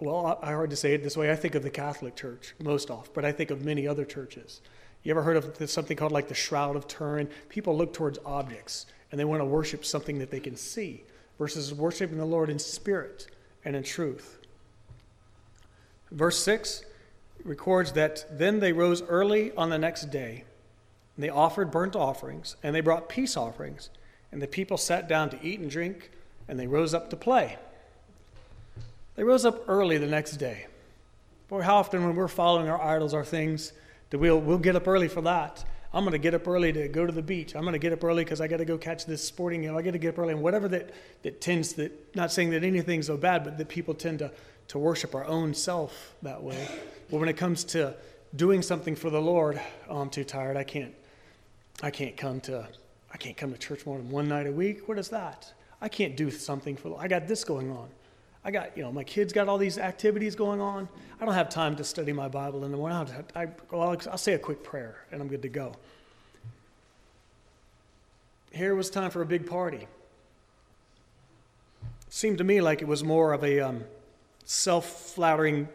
well, 0.00 0.38
I 0.42 0.52
hard 0.52 0.70
to 0.70 0.76
say 0.76 0.92
it 0.92 1.02
this 1.02 1.16
way. 1.16 1.30
I 1.30 1.36
think 1.36 1.54
of 1.54 1.62
the 1.62 1.70
Catholic 1.70 2.16
Church 2.16 2.54
most 2.62 2.90
often, 2.90 3.12
but 3.14 3.24
I 3.24 3.32
think 3.32 3.50
of 3.50 3.64
many 3.64 3.86
other 3.86 4.04
churches. 4.04 4.60
You 5.02 5.12
ever 5.12 5.22
heard 5.22 5.36
of 5.36 5.70
something 5.70 5.96
called 5.96 6.12
like 6.12 6.28
the 6.28 6.34
Shroud 6.34 6.76
of 6.76 6.88
Turin? 6.88 7.28
People 7.48 7.76
look 7.76 7.92
towards 7.92 8.18
objects 8.26 8.86
and 9.10 9.20
they 9.20 9.24
want 9.24 9.40
to 9.40 9.44
worship 9.44 9.84
something 9.84 10.18
that 10.18 10.30
they 10.30 10.40
can 10.40 10.56
see 10.56 11.04
versus 11.38 11.74
worshiping 11.74 12.18
the 12.18 12.24
Lord 12.24 12.50
in 12.50 12.58
spirit 12.58 13.26
and 13.64 13.74
in 13.74 13.82
truth. 13.82 14.38
Verse 16.10 16.42
6 16.42 16.84
records 17.44 17.92
that 17.92 18.24
then 18.30 18.60
they 18.60 18.72
rose 18.72 19.02
early 19.02 19.52
on 19.52 19.70
the 19.70 19.78
next 19.78 20.10
day. 20.10 20.44
And 21.16 21.24
they 21.24 21.28
offered 21.28 21.70
burnt 21.70 21.94
offerings 21.94 22.56
and 22.62 22.74
they 22.74 22.80
brought 22.80 23.08
peace 23.08 23.36
offerings. 23.36 23.90
And 24.32 24.40
the 24.42 24.46
people 24.46 24.76
sat 24.76 25.08
down 25.08 25.30
to 25.30 25.38
eat 25.42 25.60
and 25.60 25.70
drink 25.70 26.10
and 26.48 26.58
they 26.58 26.66
rose 26.66 26.94
up 26.94 27.10
to 27.10 27.16
play. 27.16 27.58
They 29.16 29.22
rose 29.22 29.44
up 29.44 29.68
early 29.68 29.98
the 29.98 30.06
next 30.06 30.36
day. 30.36 30.66
Boy, 31.48 31.62
how 31.62 31.76
often 31.76 32.04
when 32.04 32.16
we're 32.16 32.28
following 32.28 32.68
our 32.68 32.80
idols, 32.80 33.14
our 33.14 33.24
things, 33.24 33.72
that 34.10 34.18
we'll, 34.18 34.40
we'll 34.40 34.58
get 34.58 34.76
up 34.76 34.88
early 34.88 35.08
for 35.08 35.20
that. 35.22 35.64
I'm 35.94 36.02
going 36.02 36.12
to 36.12 36.18
get 36.18 36.34
up 36.34 36.48
early 36.48 36.72
to 36.72 36.88
go 36.88 37.06
to 37.06 37.12
the 37.12 37.22
beach. 37.22 37.54
I'm 37.54 37.62
going 37.62 37.72
to 37.72 37.78
get 37.78 37.92
up 37.92 38.02
early 38.02 38.24
because 38.24 38.40
I 38.40 38.48
got 38.48 38.56
to 38.56 38.64
go 38.64 38.76
catch 38.76 39.06
this 39.06 39.22
sporting 39.22 39.62
game. 39.62 39.76
I 39.76 39.82
got 39.82 39.92
to 39.92 39.98
get 39.98 40.14
up 40.14 40.18
early. 40.18 40.32
And 40.32 40.42
whatever 40.42 40.66
that, 40.68 40.90
that 41.22 41.40
tends 41.40 41.74
that, 41.74 42.16
not 42.16 42.32
saying 42.32 42.50
that 42.50 42.64
anything's 42.64 43.06
so 43.06 43.16
bad, 43.16 43.44
but 43.44 43.58
that 43.58 43.68
people 43.68 43.94
tend 43.94 44.18
to, 44.18 44.32
to 44.68 44.78
worship 44.78 45.14
our 45.14 45.24
own 45.24 45.54
self 45.54 46.14
that 46.22 46.42
way. 46.42 46.68
But 47.12 47.20
when 47.20 47.28
it 47.28 47.36
comes 47.36 47.62
to 47.66 47.94
doing 48.34 48.60
something 48.60 48.96
for 48.96 49.08
the 49.08 49.20
Lord, 49.20 49.60
oh, 49.88 49.98
I'm 49.98 50.10
too 50.10 50.24
tired. 50.24 50.56
I 50.56 50.64
can't, 50.64 50.92
I 51.80 51.92
can't 51.92 52.16
come 52.16 52.40
to, 52.42 52.66
I 53.12 53.16
can't 53.16 53.36
come 53.36 53.52
to 53.52 53.58
church 53.58 53.86
more 53.86 53.96
than 53.96 54.10
one 54.10 54.28
night 54.28 54.48
a 54.48 54.52
week. 54.52 54.88
What 54.88 54.98
is 54.98 55.10
that? 55.10 55.52
I 55.80 55.88
can't 55.88 56.16
do 56.16 56.28
something 56.32 56.76
for, 56.76 56.98
I 56.98 57.06
got 57.06 57.28
this 57.28 57.44
going 57.44 57.70
on. 57.70 57.88
I 58.44 58.50
got, 58.50 58.76
you 58.76 58.82
know, 58.82 58.92
my 58.92 59.04
kids 59.04 59.32
got 59.32 59.48
all 59.48 59.56
these 59.56 59.78
activities 59.78 60.34
going 60.34 60.60
on. 60.60 60.86
I 61.18 61.24
don't 61.24 61.34
have 61.34 61.48
time 61.48 61.76
to 61.76 61.84
study 61.84 62.12
my 62.12 62.28
Bible 62.28 62.64
in 62.64 62.70
the 62.70 62.76
morning. 62.76 63.08
I, 63.34 63.48
I'll 63.72 64.18
say 64.18 64.34
a 64.34 64.38
quick 64.38 64.62
prayer 64.62 64.98
and 65.10 65.22
I'm 65.22 65.28
good 65.28 65.42
to 65.42 65.48
go. 65.48 65.74
Here 68.54 68.76
was 68.76 68.88
time 68.88 69.10
for 69.10 69.20
a 69.20 69.26
big 69.26 69.46
party. 69.46 69.88
Seemed 72.08 72.38
to 72.38 72.44
me 72.44 72.60
like 72.60 72.82
it 72.82 72.88
was 72.88 73.02
more 73.02 73.32
of 73.32 73.42
a 73.42 73.58
um, 73.58 73.82
self 74.44 74.86
flattering 74.86 75.68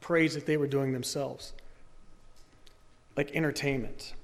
praise 0.00 0.34
that 0.34 0.44
they 0.44 0.56
were 0.56 0.66
doing 0.66 0.92
themselves, 0.92 1.52
like 3.16 3.30
entertainment. 3.36 4.14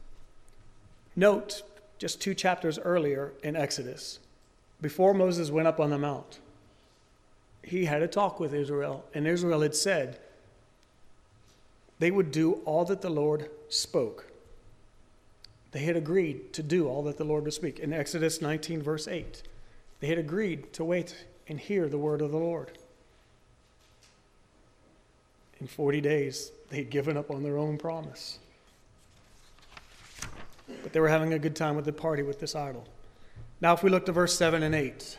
Note, 1.15 1.63
just 1.99 2.21
two 2.21 2.35
chapters 2.35 2.81
earlier 2.81 3.33
in 3.45 3.55
Exodus, 3.55 4.19
before 4.81 5.15
Moses 5.15 5.53
went 5.53 5.69
up 5.69 5.79
on 5.79 5.91
the 5.91 5.99
mount, 5.99 6.41
he 7.63 7.85
had 7.85 8.03
a 8.03 8.09
talk 8.09 8.41
with 8.41 8.53
Israel, 8.53 9.05
and 9.15 9.29
Israel 9.29 9.61
had 9.61 9.77
said 9.77 10.19
they 12.01 12.11
would 12.11 12.33
do 12.33 12.55
all 12.65 12.85
that 12.87 13.03
the 13.03 13.09
Lord 13.09 13.49
spoke. 13.69 14.34
They 15.75 15.81
had 15.81 15.97
agreed 15.97 16.53
to 16.53 16.63
do 16.63 16.87
all 16.89 17.03
that 17.03 17.19
the 17.19 17.25
Lord 17.25 17.43
would 17.43 17.53
speak. 17.53 17.81
In 17.81 17.93
Exodus 17.93 18.41
19, 18.41 18.81
verse 18.81 19.09
8, 19.09 19.43
they 19.99 20.07
had 20.07 20.19
agreed 20.19 20.73
to 20.75 20.85
wait 20.85 21.25
and 21.49 21.59
hear 21.59 21.89
the 21.89 21.99
word 21.99 22.23
of 22.23 22.31
the 22.31 22.39
Lord. 22.39 22.79
In 25.61 25.67
40 25.67 26.01
days, 26.01 26.53
they 26.71 26.77
had 26.77 26.91
given 26.91 27.17
up 27.17 27.29
on 27.29 27.43
their 27.43 27.59
own 27.59 27.77
promise. 27.77 28.39
But 30.85 30.93
they 30.93 31.01
were 31.01 31.09
having 31.09 31.33
a 31.33 31.41
good 31.41 31.57
time 31.57 31.75
with 31.75 31.87
the 31.87 31.93
party 31.93 32.23
with 32.23 32.39
this 32.39 32.55
idol. 32.55 32.87
Now, 33.61 33.75
if 33.75 33.83
we 33.83 33.91
look 33.91 34.07
to 34.07 34.13
verse 34.13 34.39
7 34.39 34.63
and 34.63 34.77
8, 34.77 35.19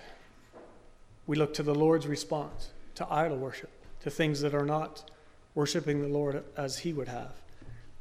we 1.28 1.36
look 1.36 1.54
to 1.56 1.64
the 1.64 1.76
Lord's 1.76 2.08
response 2.08 2.70
to 2.96 3.06
idol 3.12 3.36
worship, 3.36 3.72
to 4.04 4.10
things 4.10 4.40
that 4.40 4.56
are 4.56 4.66
not 4.66 5.12
worshiping 5.54 6.02
the 6.02 6.08
Lord 6.08 6.46
as 6.56 6.78
he 6.78 6.94
would 6.94 7.10
have. 7.10 7.34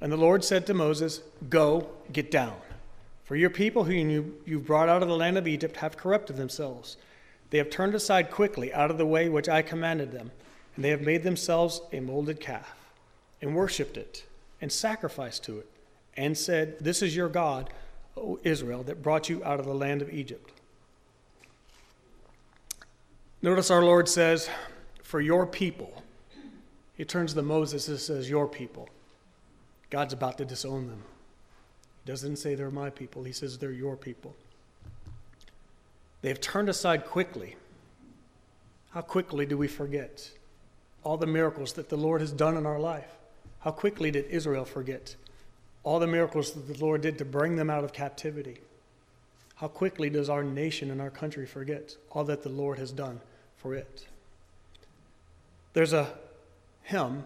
And 0.05 0.13
the 0.13 0.19
Lord 0.19 0.45
said 0.45 0.67
to 0.67 0.75
Moses, 0.75 1.23
Go, 1.49 1.89
get 2.13 2.31
down. 2.31 2.57
For 3.25 3.37
your 3.37 3.49
people 3.49 3.85
whom 3.85 4.11
you, 4.11 4.35
you've 4.45 4.67
brought 4.67 4.91
out 4.91 5.03
of 5.03 5.09
the 5.09 5.17
land 5.17 5.39
of 5.39 5.49
Egypt 5.49 5.79
have 5.79 5.97
corrupted 5.97 6.37
themselves. 6.37 6.99
They 7.49 7.57
have 7.57 7.71
turned 7.71 7.95
aside 7.95 8.31
quickly 8.31 8.71
out 8.75 8.91
of 8.91 8.99
the 8.99 9.07
way 9.07 9.31
which 9.31 9.49
I 9.49 9.63
commanded 9.63 10.13
them, 10.13 10.31
and 10.77 10.85
they 10.85 10.91
have 10.91 11.01
made 11.01 11.23
themselves 11.23 11.81
a 11.91 12.01
molded 12.01 12.39
calf, 12.39 12.77
and 13.41 13.57
worshipped 13.57 13.97
it, 13.97 14.27
and 14.61 14.71
sacrificed 14.71 15.43
to 15.45 15.61
it, 15.61 15.71
and 16.19 16.37
said, 16.37 16.81
This 16.81 17.01
is 17.01 17.17
your 17.17 17.31
God, 17.31 17.71
O 18.15 18.39
Israel, 18.45 18.83
that 18.83 19.03
brought 19.03 19.31
you 19.31 19.43
out 19.43 19.59
of 19.59 19.65
the 19.65 19.73
land 19.73 20.03
of 20.03 20.13
Egypt. 20.13 20.53
Notice 23.41 23.71
our 23.71 23.83
Lord 23.83 24.07
says, 24.07 24.51
For 25.03 25.23
your 25.23 25.47
people. 25.47 26.03
He 26.95 27.07
turns 27.07 27.33
to 27.33 27.41
Moses 27.41 27.89
and 27.89 27.99
says, 27.99 28.29
Your 28.29 28.47
people. 28.47 28.91
God's 29.91 30.12
about 30.12 30.38
to 30.38 30.45
disown 30.45 30.88
them. 30.88 31.03
He 32.05 32.11
doesn't 32.11 32.37
say 32.37 32.55
they're 32.55 32.71
my 32.71 32.91
people, 32.91 33.25
he 33.25 33.33
says 33.33 33.59
they're 33.59 33.73
your 33.73 33.97
people. 33.97 34.35
They 36.23 36.29
have 36.29 36.41
turned 36.41 36.69
aside 36.69 37.05
quickly. 37.05 37.57
How 38.91 39.03
quickly 39.03 39.45
do 39.45 39.59
we 39.59 39.69
forget 39.69 40.31
all 41.03 41.17
the 41.17 41.26
miracles 41.26 41.75
that 41.75 41.88
the 41.88 41.97
Lord 41.97 42.21
has 42.21 42.33
done 42.33 42.57
in 42.57 42.64
our 42.64 42.79
life? 42.79 43.11
How 43.61 43.71
quickly 43.71 44.11
did 44.11 44.26
Israel 44.26 44.64
forget 44.64 45.17
all 45.83 45.99
the 45.99 46.07
miracles 46.07 46.53
that 46.53 46.67
the 46.67 46.83
Lord 46.83 47.03
did 47.03 47.19
to 47.19 47.25
bring 47.25 47.57
them 47.57 47.71
out 47.71 47.85
of 47.85 47.93
captivity? 47.93 48.59
How 49.57 49.69
quickly 49.69 50.11
does 50.11 50.29
our 50.29 50.43
nation 50.43 50.91
and 50.91 51.00
our 51.00 51.11
country 51.11 51.47
forget 51.47 51.97
all 52.11 52.25
that 52.25 52.43
the 52.43 52.49
Lord 52.49 52.79
has 52.79 52.91
done 52.91 53.21
for 53.57 53.75
it? 53.75 54.07
There's 55.75 55.93
a 55.93 56.12
hymn, 56.83 57.25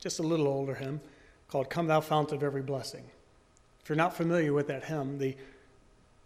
just 0.00 0.18
a 0.18 0.22
little 0.22 0.48
older 0.48 0.74
hymn, 0.74 1.00
called 1.50 1.68
Come 1.68 1.88
Thou 1.88 2.00
Fount 2.00 2.30
of 2.30 2.44
Every 2.44 2.62
Blessing. 2.62 3.04
If 3.82 3.88
you're 3.88 3.96
not 3.96 4.16
familiar 4.16 4.52
with 4.52 4.68
that 4.68 4.84
hymn, 4.84 5.18
the 5.18 5.36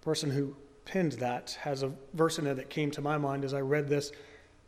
person 0.03 0.31
who 0.31 0.55
penned 0.85 1.13
that 1.13 1.57
has 1.63 1.83
a 1.83 1.93
verse 2.13 2.39
in 2.39 2.47
it 2.47 2.57
that 2.57 2.69
came 2.69 2.91
to 2.91 3.01
my 3.01 3.17
mind 3.17 3.43
as 3.43 3.55
I 3.55 3.61
read 3.61 3.89
this 3.89 4.13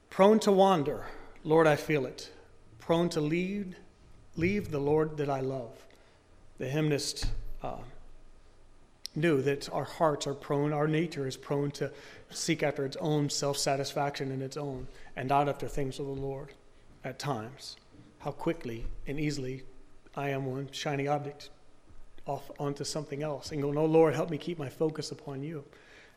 Prone 0.08 0.38
to 0.40 0.52
wander, 0.52 1.04
Lord, 1.44 1.66
I 1.66 1.76
feel 1.76 2.06
it. 2.06 2.30
Prone 2.78 3.10
to 3.10 3.20
lead, 3.20 3.76
leave 4.36 4.70
the 4.70 4.78
Lord 4.78 5.18
that 5.18 5.28
I 5.28 5.40
love. 5.40 5.84
The 6.56 6.68
hymnist 6.68 7.26
uh, 7.62 7.76
knew 9.14 9.42
that 9.42 9.68
our 9.74 9.84
hearts 9.84 10.26
are 10.26 10.34
prone, 10.34 10.72
our 10.72 10.88
nature 10.88 11.26
is 11.26 11.36
prone 11.36 11.70
to 11.72 11.92
seek 12.30 12.62
after 12.62 12.86
its 12.86 12.96
own 12.96 13.28
self 13.28 13.58
satisfaction 13.58 14.32
in 14.32 14.40
its 14.40 14.56
own, 14.56 14.86
and 15.16 15.28
not 15.28 15.50
after 15.50 15.68
things 15.68 15.98
of 15.98 16.06
the 16.06 16.12
Lord 16.12 16.54
at 17.04 17.18
times. 17.18 17.76
How 18.20 18.30
quickly 18.30 18.86
and 19.06 19.20
easily 19.20 19.64
I 20.16 20.30
am 20.30 20.46
one 20.46 20.68
shiny 20.72 21.06
object 21.08 21.50
off 22.26 22.50
onto 22.58 22.84
something 22.84 23.22
else 23.22 23.52
and 23.52 23.62
go, 23.62 23.70
No, 23.70 23.84
Lord, 23.84 24.14
help 24.14 24.30
me 24.30 24.38
keep 24.38 24.58
my 24.58 24.68
focus 24.68 25.10
upon 25.10 25.42
you. 25.42 25.64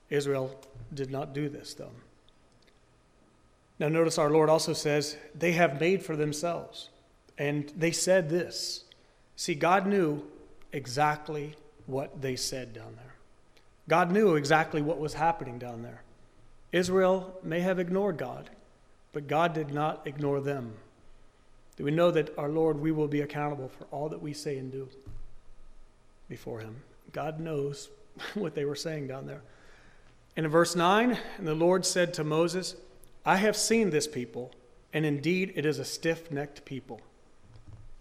Israel 0.10 0.60
did 0.94 1.12
not 1.12 1.34
do 1.34 1.50
this, 1.50 1.74
though. 1.74 1.91
Now, 3.77 3.88
notice 3.88 4.18
our 4.18 4.29
Lord 4.29 4.50
also 4.50 4.74
says, 4.74 5.18
They 5.36 5.53
have 5.53 5.79
made 5.79 6.03
for 6.03 6.15
themselves. 6.15 6.89
And 7.38 7.72
they 7.77 7.91
said 7.91 8.29
this. 8.29 8.84
See, 9.36 9.56
God 9.56 9.88
knew 9.88 10.24
exactly 10.74 11.56
what 11.86 12.22
they 12.22 12.36
said 12.36 12.74
down 12.74 12.96
there. 12.98 13.15
God 13.88 14.12
knew 14.12 14.36
exactly 14.36 14.82
what 14.82 15.00
was 15.00 15.13
happening 15.13 15.58
down 15.58 15.82
there. 15.82 16.03
Israel 16.72 17.39
may 17.41 17.62
have 17.62 17.79
ignored 17.79 18.18
God, 18.18 18.50
but 19.13 19.27
God 19.27 19.53
did 19.53 19.74
not 19.74 20.06
ignore 20.06 20.41
them. 20.41 20.74
Do 21.79 21.86
we 21.86 21.91
know 21.91 22.12
that 22.12 22.38
our 22.38 22.50
Lord, 22.50 22.81
we 22.81 22.91
will 22.91 23.07
be 23.07 23.21
accountable 23.21 23.69
for 23.69 23.86
all 23.86 24.09
that 24.09 24.21
we 24.21 24.33
say 24.33 24.57
and 24.57 24.69
do 24.69 24.89
before 26.27 26.59
Him? 26.59 26.75
God 27.13 27.39
knows 27.39 27.88
what 28.33 28.53
they 28.53 28.65
were 28.65 28.75
saying 28.75 29.07
down 29.07 29.25
there. 29.25 29.41
And 30.36 30.45
in 30.45 30.51
verse 30.51 30.75
9, 30.75 31.17
and 31.38 31.48
the 31.48 31.55
Lord 31.55 31.86
said 31.86 32.13
to 32.15 32.24
Moses, 32.25 32.75
I 33.25 33.38
have 33.38 33.55
seen 33.55 33.91
this 33.91 34.07
people, 34.07 34.51
and 34.91 35.05
indeed 35.05 35.53
it 35.55 35.65
is 35.65 35.79
a 35.79 35.86
stiff 35.86 36.29
necked 36.29 36.65
people. 36.65 37.00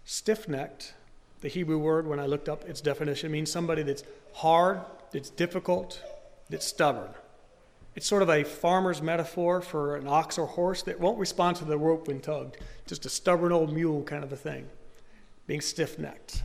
Stiff 0.03 0.49
necked, 0.49 0.93
the 1.39 1.47
Hebrew 1.47 1.77
word, 1.77 2.05
when 2.05 2.19
I 2.19 2.25
looked 2.25 2.49
up 2.49 2.67
its 2.67 2.81
definition, 2.81 3.31
means 3.31 3.49
somebody 3.49 3.83
that's 3.83 4.03
hard, 4.33 4.81
that's 5.13 5.29
difficult, 5.29 6.03
that's 6.49 6.65
stubborn. 6.65 7.11
It's 7.99 8.07
sort 8.07 8.21
of 8.21 8.29
a 8.29 8.45
farmer's 8.45 9.01
metaphor 9.01 9.59
for 9.59 9.97
an 9.97 10.07
ox 10.07 10.37
or 10.37 10.45
horse 10.45 10.83
that 10.83 11.01
won't 11.01 11.19
respond 11.19 11.57
to 11.57 11.65
the 11.65 11.77
rope 11.77 12.07
when 12.07 12.21
tugged. 12.21 12.55
Just 12.87 13.05
a 13.05 13.09
stubborn 13.09 13.51
old 13.51 13.73
mule 13.73 14.03
kind 14.03 14.23
of 14.23 14.31
a 14.31 14.37
thing, 14.37 14.69
being 15.47 15.59
stiff 15.59 15.99
necked. 15.99 16.43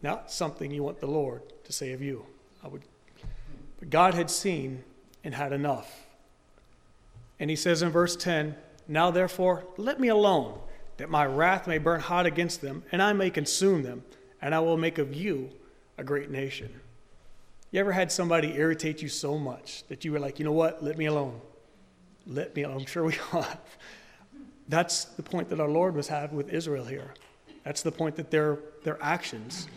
Not 0.00 0.30
something 0.30 0.70
you 0.70 0.84
want 0.84 1.00
the 1.00 1.08
Lord 1.08 1.42
to 1.64 1.72
say 1.72 1.90
of 1.90 2.00
you. 2.00 2.24
I 2.62 2.68
would, 2.68 2.82
but 3.80 3.90
God 3.90 4.14
had 4.14 4.30
seen 4.30 4.84
and 5.24 5.34
had 5.34 5.52
enough. 5.52 6.06
And 7.40 7.50
he 7.50 7.56
says 7.56 7.82
in 7.82 7.90
verse 7.90 8.14
10 8.14 8.54
Now 8.86 9.10
therefore, 9.10 9.64
let 9.76 9.98
me 9.98 10.06
alone, 10.06 10.56
that 10.98 11.10
my 11.10 11.26
wrath 11.26 11.66
may 11.66 11.78
burn 11.78 11.98
hot 11.98 12.26
against 12.26 12.60
them, 12.60 12.84
and 12.92 13.02
I 13.02 13.12
may 13.12 13.30
consume 13.30 13.82
them, 13.82 14.04
and 14.40 14.54
I 14.54 14.60
will 14.60 14.76
make 14.76 14.98
of 14.98 15.16
you 15.16 15.50
a 15.98 16.04
great 16.04 16.30
nation. 16.30 16.80
You 17.70 17.80
ever 17.80 17.92
had 17.92 18.12
somebody 18.12 18.54
irritate 18.56 19.02
you 19.02 19.08
so 19.08 19.38
much 19.38 19.84
that 19.88 20.04
you 20.04 20.12
were 20.12 20.18
like, 20.18 20.38
you 20.38 20.44
know 20.44 20.52
what, 20.52 20.82
let 20.82 20.96
me 20.96 21.06
alone? 21.06 21.40
Let 22.26 22.54
me 22.54 22.62
alone. 22.62 22.80
I'm 22.80 22.86
sure 22.86 23.04
we 23.04 23.14
all 23.32 23.42
have. 23.42 23.76
That's 24.68 25.04
the 25.04 25.22
point 25.22 25.48
that 25.50 25.60
our 25.60 25.68
Lord 25.68 25.94
was 25.94 26.08
having 26.08 26.36
with 26.36 26.52
Israel 26.52 26.84
here. 26.84 27.12
That's 27.64 27.82
the 27.82 27.92
point 27.92 28.16
that 28.16 28.30
their, 28.30 28.58
their 28.84 29.02
actions 29.02 29.68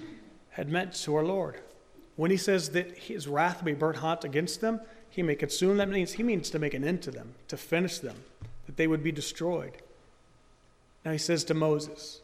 had 0.51 0.69
meant 0.69 0.93
to 0.93 1.15
our 1.15 1.23
Lord. 1.23 1.59
When 2.15 2.31
he 2.31 2.37
says 2.37 2.71
that 2.71 2.97
his 2.97 3.27
wrath 3.27 3.63
may 3.63 3.73
burn 3.73 3.95
hot 3.95 4.23
against 4.23 4.61
them, 4.61 4.81
he 5.09 5.23
may 5.23 5.35
consume 5.35 5.77
them. 5.77 5.89
Means 5.89 6.13
he 6.13 6.23
means 6.23 6.49
to 6.51 6.59
make 6.59 6.73
an 6.73 6.83
end 6.83 7.01
to 7.03 7.11
them, 7.11 7.33
to 7.47 7.57
finish 7.57 7.99
them, 7.99 8.15
that 8.65 8.77
they 8.77 8.87
would 8.87 9.03
be 9.03 9.11
destroyed. 9.11 9.73
Now 11.05 11.11
he 11.11 11.17
says 11.17 11.43
to 11.45 11.53
Moses, 11.53 12.21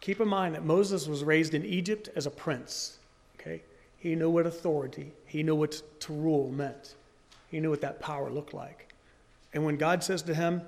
keep 0.00 0.20
in 0.20 0.28
mind 0.28 0.54
that 0.54 0.64
Moses 0.64 1.08
was 1.08 1.24
raised 1.24 1.54
in 1.54 1.64
Egypt 1.64 2.08
as 2.14 2.26
a 2.26 2.30
prince. 2.30 2.98
Okay? 3.40 3.62
He 4.02 4.16
knew 4.16 4.28
what 4.28 4.46
authority, 4.46 5.12
he 5.26 5.44
knew 5.44 5.54
what 5.54 5.80
to 6.00 6.12
rule 6.12 6.50
meant. 6.50 6.96
He 7.52 7.60
knew 7.60 7.70
what 7.70 7.82
that 7.82 8.00
power 8.00 8.30
looked 8.30 8.52
like. 8.52 8.92
And 9.54 9.64
when 9.64 9.76
God 9.76 10.02
says 10.02 10.22
to 10.22 10.34
him, 10.34 10.62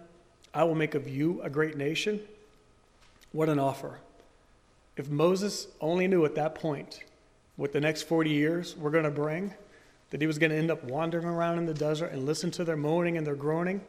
I 0.54 0.62
will 0.62 0.76
make 0.76 0.94
of 0.94 1.08
you 1.08 1.42
a 1.42 1.50
great 1.50 1.76
nation, 1.76 2.20
what 3.32 3.48
an 3.48 3.58
offer. 3.58 3.98
If 4.96 5.10
Moses 5.10 5.66
only 5.80 6.06
knew 6.06 6.24
at 6.24 6.36
that 6.36 6.54
point 6.54 7.00
what 7.56 7.72
the 7.72 7.80
next 7.80 8.02
40 8.02 8.30
years 8.30 8.76
were 8.76 8.90
going 8.90 9.02
to 9.02 9.10
bring, 9.10 9.52
that 10.10 10.20
he 10.20 10.28
was 10.28 10.38
going 10.38 10.50
to 10.50 10.56
end 10.56 10.70
up 10.70 10.84
wandering 10.84 11.26
around 11.26 11.58
in 11.58 11.66
the 11.66 11.74
desert 11.74 12.12
and 12.12 12.24
listen 12.26 12.52
to 12.52 12.62
their 12.62 12.76
moaning 12.76 13.16
and 13.16 13.26
their 13.26 13.34
groaning, 13.34 13.80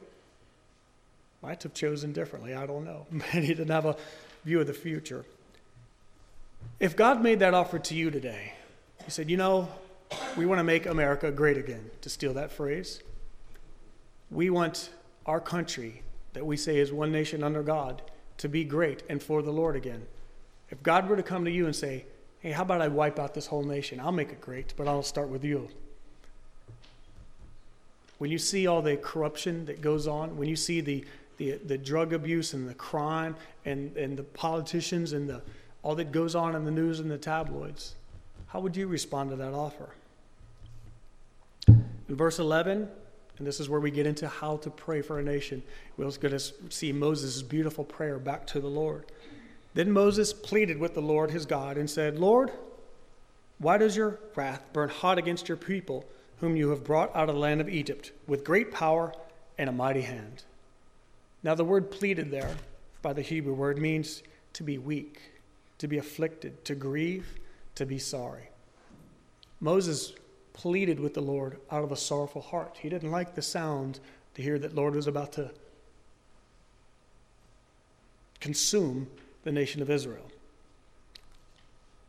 might 1.44 1.62
have 1.62 1.75
chosen 1.75 2.14
differently. 2.14 2.56
I 2.56 2.66
don't 2.66 2.84
know. 2.84 3.06
But 3.12 3.44
he 3.44 3.50
didn't 3.50 3.70
have 3.70 3.86
a 3.86 3.96
view 4.44 4.60
of 4.60 4.66
the 4.66 4.74
future. 4.74 5.24
If 6.80 6.96
God 6.96 7.22
made 7.22 7.38
that 7.42 7.54
offer 7.54 7.78
to 7.78 7.94
you 7.94 8.10
today, 8.10 8.54
he 9.06 9.12
said, 9.12 9.30
You 9.30 9.38
know, 9.38 9.70
we 10.36 10.46
want 10.46 10.60
to 10.60 10.64
make 10.64 10.86
America 10.86 11.32
great 11.32 11.58
again, 11.58 11.90
to 12.02 12.10
steal 12.10 12.34
that 12.34 12.52
phrase. 12.52 13.02
We 14.30 14.50
want 14.50 14.90
our 15.26 15.40
country 15.40 16.04
that 16.34 16.46
we 16.46 16.58
say 16.58 16.78
is 16.78 16.92
one 16.92 17.12
nation 17.12 17.44
under 17.44 17.64
God 17.64 18.02
to 18.40 18.50
be 18.50 18.64
great 18.64 19.04
and 19.08 19.24
for 19.24 19.42
the 19.42 19.52
Lord 19.52 19.76
again. 19.76 20.06
If 20.70 20.84
God 20.84 21.08
were 21.08 21.16
to 21.16 21.24
come 21.24 21.46
to 21.46 21.52
you 21.52 21.66
and 21.66 21.76
say, 21.76 22.06
Hey, 22.40 22.52
how 22.52 22.64
about 22.64 22.82
I 22.82 22.90
wipe 22.90 23.18
out 23.18 23.34
this 23.34 23.48
whole 23.48 23.64
nation? 23.64 24.00
I'll 24.00 24.12
make 24.12 24.30
it 24.30 24.42
great, 24.42 24.74
but 24.76 24.88
I'll 24.88 25.04
start 25.04 25.30
with 25.30 25.44
you 25.44 25.70
when 28.18 28.32
you 28.32 28.38
see 28.38 28.68
all 28.68 28.82
the 28.82 28.98
corruption 28.98 29.66
that 29.66 29.82
goes 29.82 30.08
on, 30.08 30.38
when 30.38 30.48
you 30.48 30.56
see 30.56 30.82
the, 30.82 31.04
the, 31.38 31.54
the 31.66 31.78
drug 31.78 32.14
abuse 32.14 32.54
and 32.54 32.68
the 32.68 32.74
crime 32.74 33.36
and, 33.66 33.96
and 33.98 34.18
the 34.18 34.24
politicians 34.24 35.14
and 35.14 35.30
the, 35.30 35.42
all 35.84 35.96
that 35.96 36.12
goes 36.12 36.36
on 36.36 36.56
in 36.56 36.64
the 36.64 36.72
news 36.72 37.00
and 37.00 37.12
the 37.12 37.18
tabloids, 37.18 37.96
how 38.48 38.60
would 38.60 38.75
you 38.75 38.88
respond 38.88 39.30
to 39.32 39.36
that 39.38 39.54
offer? 39.54 39.90
In 41.68 42.16
verse 42.16 42.40
11, 42.40 42.88
and 43.38 43.48
this 43.48 43.60
is 43.60 43.68
where 43.68 43.80
we 43.80 43.92
get 43.92 44.06
into 44.06 44.28
how 44.28 44.58
to 44.58 44.70
pray 44.70 45.02
for 45.02 45.20
a 45.20 45.24
nation, 45.24 45.64
we're 45.98 46.10
going 46.12 46.38
to 46.38 46.54
see 46.70 46.92
Moses' 46.92 47.42
beautiful 47.42 47.84
prayer 47.84 48.20
back 48.20 48.46
to 48.48 48.60
the 48.60 48.68
Lord. 48.68 49.06
Then 49.74 49.92
Moses 49.92 50.32
pleaded 50.32 50.78
with 50.78 50.94
the 50.94 51.02
Lord 51.02 51.32
his 51.32 51.46
God 51.46 51.78
and 51.78 51.90
said, 51.90 52.18
Lord, 52.18 52.52
why 53.58 53.78
does 53.78 53.98
your 53.98 54.20
wrath 54.36 54.64
burn 54.72 54.90
hot 54.90 55.18
against 55.18 55.50
your 55.50 55.58
people? 55.58 56.06
whom 56.40 56.56
you 56.56 56.70
have 56.70 56.84
brought 56.84 57.16
out 57.16 57.30
of 57.30 57.36
the 57.36 57.42
land 57.42 57.62
of 57.62 57.70
Egypt 57.70 58.12
with 58.28 58.44
great 58.44 58.72
power 58.72 59.14
and 59.58 59.70
a 59.70 59.74
mighty 59.74 60.02
hand. 60.02 60.44
Now, 61.44 61.56
the 61.56 61.66
word 61.66 61.92
pleaded 61.92 62.32
there 62.32 62.56
by 63.02 63.14
the 63.14 63.22
Hebrew 63.22 63.54
word 63.54 63.78
means 63.78 64.24
to 64.54 64.64
be 64.64 64.78
weak, 64.78 65.20
to 65.78 65.88
be 65.88 65.98
afflicted, 65.98 66.66
to 66.66 66.75
grieve, 66.75 67.40
to 67.75 67.86
be 67.86 68.00
sorry. 68.00 68.50
Moses 69.60 70.13
pleaded 70.53 71.00
with 71.00 71.13
the 71.13 71.22
Lord 71.22 71.60
out 71.72 71.84
of 71.84 71.91
a 71.91 71.98
sorrowful 71.98 72.41
heart. 72.41 72.77
He 72.82 72.89
didn't 72.89 73.12
like 73.12 73.36
the 73.36 73.41
sound 73.41 74.00
to 74.36 74.41
hear 74.41 74.58
that 74.60 74.75
Lord 74.75 74.96
was 74.96 75.08
about 75.08 75.34
to 75.34 75.51
consume 78.39 79.08
the 79.44 79.51
nation 79.51 79.82
of 79.82 79.89
Israel. 79.89 80.32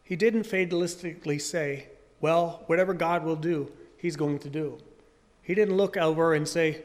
He 0.05 0.17
didn't 0.17 0.45
fatalistically 0.45 1.41
say, 1.41 1.89
Well, 2.21 2.63
whatever 2.67 2.95
God 2.95 3.25
will 3.25 3.37
do, 3.37 3.73
he's 3.97 4.17
going 4.17 4.39
to 4.41 4.49
do. 4.49 4.79
He 5.43 5.55
didn't 5.55 5.77
look 5.77 5.97
over 5.97 6.35
and 6.35 6.47
say, 6.47 6.83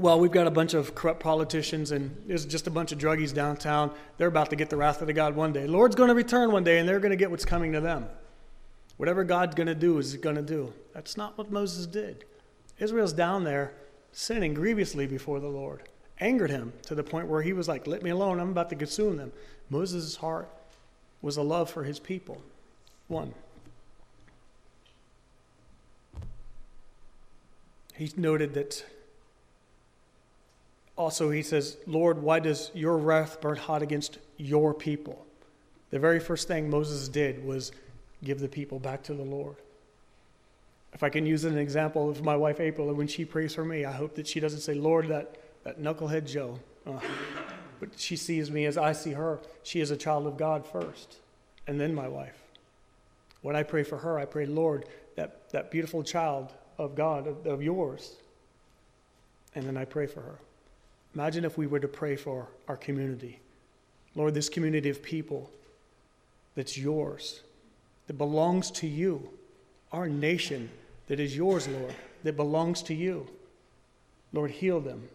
well, 0.00 0.18
we've 0.18 0.32
got 0.32 0.46
a 0.46 0.50
bunch 0.50 0.74
of 0.74 0.94
corrupt 0.94 1.20
politicians 1.20 1.90
and 1.90 2.16
there's 2.26 2.46
just 2.46 2.66
a 2.66 2.70
bunch 2.70 2.92
of 2.92 2.98
druggies 2.98 3.34
downtown. 3.34 3.92
They're 4.16 4.28
about 4.28 4.50
to 4.50 4.56
get 4.56 4.70
the 4.70 4.76
wrath 4.76 5.00
of 5.00 5.06
the 5.06 5.12
God 5.12 5.36
one 5.36 5.52
day. 5.52 5.66
Lord's 5.66 5.94
going 5.94 6.08
to 6.08 6.14
return 6.14 6.52
one 6.52 6.64
day 6.64 6.78
and 6.78 6.88
they're 6.88 7.00
going 7.00 7.10
to 7.10 7.16
get 7.16 7.30
what's 7.30 7.44
coming 7.44 7.72
to 7.72 7.80
them. 7.80 8.06
Whatever 8.96 9.24
God's 9.24 9.54
going 9.54 9.66
to 9.66 9.74
do 9.74 9.98
is 9.98 10.16
going 10.16 10.36
to 10.36 10.42
do. 10.42 10.72
That's 10.92 11.16
not 11.16 11.36
what 11.38 11.50
Moses 11.50 11.86
did. 11.86 12.24
Israel's 12.78 13.12
down 13.12 13.44
there 13.44 13.72
sinning 14.12 14.54
grievously 14.54 15.06
before 15.06 15.40
the 15.40 15.48
Lord, 15.48 15.82
angered 16.20 16.50
him 16.50 16.72
to 16.82 16.94
the 16.94 17.02
point 17.02 17.28
where 17.28 17.42
he 17.42 17.52
was 17.52 17.68
like, 17.68 17.86
Let 17.86 18.02
me 18.02 18.10
alone, 18.10 18.40
I'm 18.40 18.50
about 18.50 18.70
to 18.70 18.76
consume 18.76 19.16
them. 19.16 19.32
Moses' 19.68 20.16
heart 20.16 20.48
was 21.22 21.36
a 21.36 21.42
love 21.42 21.70
for 21.70 21.84
his 21.84 21.98
people. 21.98 22.40
One. 23.08 23.34
He 27.94 28.10
noted 28.16 28.54
that 28.54 28.84
also 31.00 31.30
he 31.30 31.42
says, 31.42 31.78
Lord, 31.86 32.22
why 32.22 32.40
does 32.40 32.70
your 32.74 32.98
wrath 32.98 33.40
burn 33.40 33.56
hot 33.56 33.80
against 33.80 34.18
your 34.36 34.74
people? 34.74 35.26
The 35.88 35.98
very 35.98 36.20
first 36.20 36.46
thing 36.46 36.68
Moses 36.68 37.08
did 37.08 37.42
was 37.42 37.72
give 38.22 38.38
the 38.38 38.48
people 38.48 38.78
back 38.78 39.02
to 39.04 39.14
the 39.14 39.22
Lord. 39.22 39.56
If 40.92 41.02
I 41.02 41.08
can 41.08 41.24
use 41.24 41.44
an 41.44 41.56
example 41.56 42.10
of 42.10 42.22
my 42.22 42.36
wife 42.36 42.60
April, 42.60 42.92
when 42.92 43.06
she 43.06 43.24
prays 43.24 43.54
for 43.54 43.64
me, 43.64 43.86
I 43.86 43.92
hope 43.92 44.14
that 44.16 44.26
she 44.26 44.40
doesn't 44.40 44.60
say, 44.60 44.74
Lord, 44.74 45.08
that, 45.08 45.36
that 45.64 45.80
knucklehead 45.80 46.26
Joe. 46.26 46.58
Uh, 46.86 47.00
but 47.80 47.98
she 47.98 48.14
sees 48.14 48.50
me 48.50 48.66
as 48.66 48.76
I 48.76 48.92
see 48.92 49.12
her. 49.12 49.40
She 49.62 49.80
is 49.80 49.90
a 49.90 49.96
child 49.96 50.26
of 50.26 50.36
God 50.36 50.66
first, 50.66 51.16
and 51.66 51.80
then 51.80 51.94
my 51.94 52.08
wife. 52.08 52.42
When 53.40 53.56
I 53.56 53.62
pray 53.62 53.84
for 53.84 53.96
her, 53.96 54.18
I 54.18 54.26
pray, 54.26 54.44
Lord, 54.44 54.84
that, 55.16 55.50
that 55.52 55.70
beautiful 55.70 56.02
child 56.02 56.52
of 56.76 56.94
God, 56.94 57.26
of, 57.26 57.46
of 57.46 57.62
yours. 57.62 58.16
And 59.54 59.66
then 59.66 59.78
I 59.78 59.86
pray 59.86 60.06
for 60.06 60.20
her. 60.20 60.38
Imagine 61.14 61.44
if 61.44 61.58
we 61.58 61.66
were 61.66 61.80
to 61.80 61.88
pray 61.88 62.16
for 62.16 62.48
our 62.68 62.76
community. 62.76 63.40
Lord, 64.14 64.34
this 64.34 64.48
community 64.48 64.90
of 64.90 65.02
people 65.02 65.50
that's 66.54 66.76
yours, 66.76 67.42
that 68.06 68.14
belongs 68.14 68.70
to 68.72 68.86
you, 68.86 69.28
our 69.92 70.08
nation 70.08 70.70
that 71.08 71.18
is 71.20 71.36
yours, 71.36 71.66
Lord, 71.68 71.94
that 72.22 72.36
belongs 72.36 72.82
to 72.84 72.94
you. 72.94 73.26
Lord, 74.32 74.50
heal 74.50 74.80
them. 74.80 75.08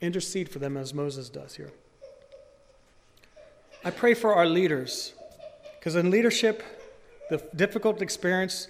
Intercede 0.00 0.48
for 0.48 0.58
them 0.58 0.76
as 0.76 0.94
Moses 0.94 1.28
does 1.28 1.56
here. 1.56 1.72
I 3.84 3.90
pray 3.90 4.14
for 4.14 4.34
our 4.34 4.46
leaders, 4.46 5.12
because 5.78 5.96
in 5.96 6.10
leadership, 6.10 6.62
the 7.30 7.42
difficult 7.54 8.00
experience 8.02 8.68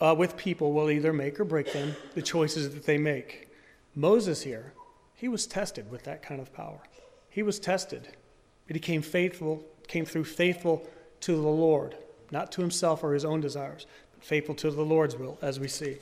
uh, 0.00 0.14
with 0.16 0.36
people 0.36 0.72
will 0.72 0.90
either 0.90 1.12
make 1.12 1.40
or 1.40 1.44
break 1.44 1.72
them, 1.72 1.96
the 2.14 2.22
choices 2.22 2.72
that 2.74 2.84
they 2.84 2.98
make. 2.98 3.48
Moses 3.94 4.42
here, 4.42 4.72
he 5.16 5.28
was 5.28 5.46
tested 5.46 5.90
with 5.90 6.04
that 6.04 6.22
kind 6.22 6.40
of 6.40 6.52
power. 6.52 6.78
He 7.30 7.42
was 7.42 7.58
tested, 7.58 8.08
but 8.66 8.76
he 8.76 8.80
came 8.80 9.02
faithful, 9.02 9.64
came 9.88 10.04
through 10.04 10.24
faithful 10.24 10.86
to 11.22 11.32
the 11.32 11.48
Lord, 11.48 11.96
not 12.30 12.52
to 12.52 12.60
himself 12.60 13.02
or 13.02 13.14
his 13.14 13.24
own 13.24 13.40
desires, 13.40 13.86
but 14.14 14.22
faithful 14.22 14.54
to 14.56 14.70
the 14.70 14.84
Lord's 14.84 15.16
will, 15.16 15.38
as 15.40 15.58
we 15.58 15.68
see. 15.68 15.96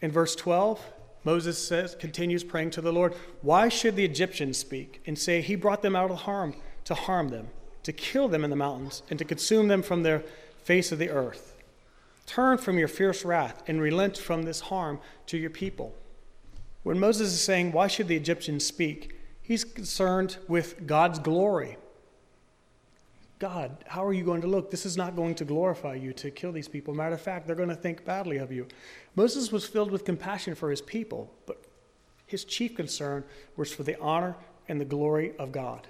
In 0.00 0.10
verse 0.10 0.34
12, 0.34 0.84
Moses 1.24 1.56
says, 1.56 1.94
continues 1.94 2.42
praying 2.42 2.70
to 2.70 2.80
the 2.80 2.92
Lord, 2.92 3.14
Why 3.42 3.68
should 3.68 3.94
the 3.94 4.04
Egyptians 4.04 4.58
speak 4.58 5.00
and 5.06 5.16
say, 5.16 5.40
He 5.40 5.54
brought 5.54 5.82
them 5.82 5.94
out 5.94 6.10
of 6.10 6.18
harm 6.18 6.56
to 6.84 6.94
harm 6.94 7.28
them, 7.28 7.48
to 7.84 7.92
kill 7.92 8.26
them 8.26 8.42
in 8.42 8.50
the 8.50 8.56
mountains, 8.56 9.04
and 9.08 9.18
to 9.20 9.24
consume 9.24 9.68
them 9.68 9.82
from 9.82 10.02
the 10.02 10.24
face 10.64 10.90
of 10.90 10.98
the 10.98 11.10
earth? 11.10 11.54
Turn 12.26 12.58
from 12.58 12.78
your 12.78 12.88
fierce 12.88 13.24
wrath 13.24 13.62
and 13.68 13.80
relent 13.80 14.18
from 14.18 14.42
this 14.42 14.60
harm 14.60 14.98
to 15.26 15.38
your 15.38 15.50
people. 15.50 15.94
When 16.82 16.98
Moses 16.98 17.32
is 17.32 17.40
saying, 17.40 17.72
Why 17.72 17.86
should 17.86 18.08
the 18.08 18.16
Egyptians 18.16 18.66
speak? 18.66 19.16
He's 19.40 19.64
concerned 19.64 20.38
with 20.48 20.86
God's 20.86 21.18
glory. 21.18 21.76
God, 23.38 23.84
how 23.88 24.04
are 24.04 24.12
you 24.12 24.22
going 24.22 24.40
to 24.42 24.46
look? 24.46 24.70
This 24.70 24.86
is 24.86 24.96
not 24.96 25.16
going 25.16 25.34
to 25.34 25.44
glorify 25.44 25.94
you 25.94 26.12
to 26.12 26.30
kill 26.30 26.52
these 26.52 26.68
people. 26.68 26.94
Matter 26.94 27.16
of 27.16 27.20
fact, 27.20 27.46
they're 27.46 27.56
going 27.56 27.68
to 27.68 27.74
think 27.74 28.04
badly 28.04 28.36
of 28.36 28.52
you. 28.52 28.68
Moses 29.16 29.50
was 29.50 29.66
filled 29.66 29.90
with 29.90 30.04
compassion 30.04 30.54
for 30.54 30.70
his 30.70 30.80
people, 30.80 31.32
but 31.44 31.60
his 32.26 32.44
chief 32.44 32.76
concern 32.76 33.24
was 33.56 33.72
for 33.72 33.82
the 33.82 34.00
honor 34.00 34.36
and 34.68 34.80
the 34.80 34.84
glory 34.84 35.32
of 35.40 35.50
God. 35.50 35.88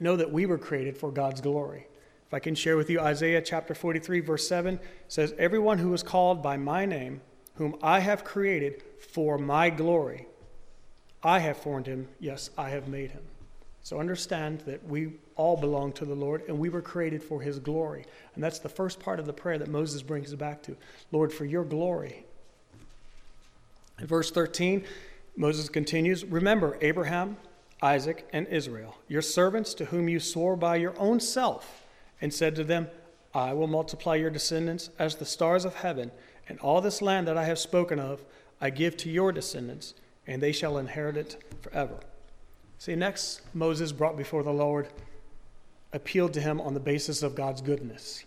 Know 0.00 0.16
that 0.16 0.32
we 0.32 0.46
were 0.46 0.58
created 0.58 0.98
for 0.98 1.12
God's 1.12 1.40
glory. 1.40 1.86
If 2.26 2.34
I 2.34 2.40
can 2.40 2.56
share 2.56 2.76
with 2.76 2.90
you, 2.90 2.98
Isaiah 2.98 3.40
chapter 3.40 3.72
43, 3.72 4.18
verse 4.18 4.48
7 4.48 4.80
says, 5.06 5.32
Everyone 5.38 5.78
who 5.78 5.94
is 5.94 6.02
called 6.02 6.42
by 6.42 6.56
my 6.56 6.84
name, 6.84 7.20
whom 7.56 7.76
I 7.82 8.00
have 8.00 8.24
created 8.24 8.82
for 9.12 9.38
my 9.38 9.70
glory, 9.70 10.26
I 11.22 11.38
have 11.40 11.56
formed 11.56 11.86
him. 11.86 12.08
Yes, 12.20 12.50
I 12.56 12.70
have 12.70 12.88
made 12.88 13.10
him. 13.10 13.22
So 13.82 14.00
understand 14.00 14.60
that 14.66 14.84
we 14.86 15.12
all 15.36 15.56
belong 15.56 15.92
to 15.92 16.04
the 16.04 16.14
Lord 16.14 16.42
and 16.48 16.58
we 16.58 16.68
were 16.68 16.82
created 16.82 17.22
for 17.22 17.40
his 17.40 17.58
glory. 17.58 18.04
And 18.34 18.42
that's 18.42 18.58
the 18.58 18.68
first 18.68 18.98
part 18.98 19.20
of 19.20 19.26
the 19.26 19.32
prayer 19.32 19.58
that 19.58 19.68
Moses 19.68 20.02
brings 20.02 20.32
us 20.32 20.38
back 20.38 20.62
to. 20.64 20.76
Lord, 21.12 21.32
for 21.32 21.44
your 21.44 21.64
glory. 21.64 22.24
In 24.00 24.06
verse 24.06 24.30
13, 24.30 24.84
Moses 25.36 25.68
continues 25.68 26.24
Remember 26.24 26.76
Abraham, 26.80 27.36
Isaac, 27.80 28.28
and 28.32 28.46
Israel, 28.48 28.96
your 29.06 29.22
servants 29.22 29.72
to 29.74 29.84
whom 29.86 30.08
you 30.08 30.18
swore 30.18 30.56
by 30.56 30.76
your 30.76 30.98
own 30.98 31.20
self, 31.20 31.84
and 32.20 32.32
said 32.32 32.56
to 32.56 32.64
them, 32.64 32.88
I 33.36 33.52
will 33.52 33.66
multiply 33.66 34.14
your 34.14 34.30
descendants 34.30 34.88
as 34.98 35.16
the 35.16 35.26
stars 35.26 35.66
of 35.66 35.74
heaven, 35.74 36.10
and 36.48 36.58
all 36.60 36.80
this 36.80 37.02
land 37.02 37.28
that 37.28 37.36
I 37.36 37.44
have 37.44 37.58
spoken 37.58 38.00
of 38.00 38.24
I 38.62 38.70
give 38.70 38.96
to 38.98 39.10
your 39.10 39.30
descendants, 39.30 39.92
and 40.26 40.42
they 40.42 40.52
shall 40.52 40.78
inherit 40.78 41.18
it 41.18 41.44
forever. 41.60 41.98
See, 42.78 42.96
next, 42.96 43.42
Moses 43.52 43.92
brought 43.92 44.16
before 44.16 44.42
the 44.42 44.52
Lord, 44.52 44.88
appealed 45.92 46.32
to 46.32 46.40
him 46.40 46.62
on 46.62 46.72
the 46.72 46.80
basis 46.80 47.22
of 47.22 47.34
God's 47.34 47.60
goodness. 47.60 48.24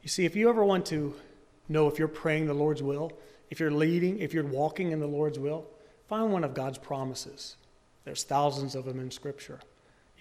You 0.00 0.08
see, 0.08 0.24
if 0.24 0.34
you 0.34 0.48
ever 0.48 0.64
want 0.64 0.86
to 0.86 1.14
know 1.68 1.86
if 1.86 1.98
you're 1.98 2.08
praying 2.08 2.46
the 2.46 2.54
Lord's 2.54 2.82
will, 2.82 3.12
if 3.50 3.60
you're 3.60 3.70
leading, 3.70 4.18
if 4.18 4.32
you're 4.32 4.44
walking 4.44 4.92
in 4.92 5.00
the 5.00 5.06
Lord's 5.06 5.38
will, 5.38 5.66
find 6.08 6.32
one 6.32 6.44
of 6.44 6.54
God's 6.54 6.78
promises. 6.78 7.56
There's 8.04 8.24
thousands 8.24 8.74
of 8.74 8.86
them 8.86 8.98
in 8.98 9.10
Scripture. 9.10 9.60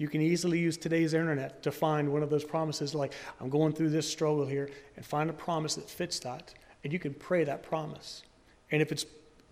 You 0.01 0.07
can 0.07 0.21
easily 0.21 0.59
use 0.59 0.77
today's 0.77 1.13
internet 1.13 1.61
to 1.63 1.71
find 1.71 2.11
one 2.11 2.23
of 2.23 2.29
those 2.29 2.43
promises, 2.43 2.95
like, 2.95 3.13
I'm 3.39 3.49
going 3.49 3.73
through 3.73 3.91
this 3.91 4.09
struggle 4.09 4.45
here, 4.45 4.69
and 4.95 5.05
find 5.05 5.29
a 5.29 5.33
promise 5.33 5.75
that 5.75 5.89
fits 5.89 6.19
that. 6.21 6.53
And 6.83 6.91
you 6.91 6.99
can 6.99 7.13
pray 7.13 7.43
that 7.43 7.63
promise. 7.63 8.23
And 8.71 8.81
if 8.81 8.91
it's 8.91 9.05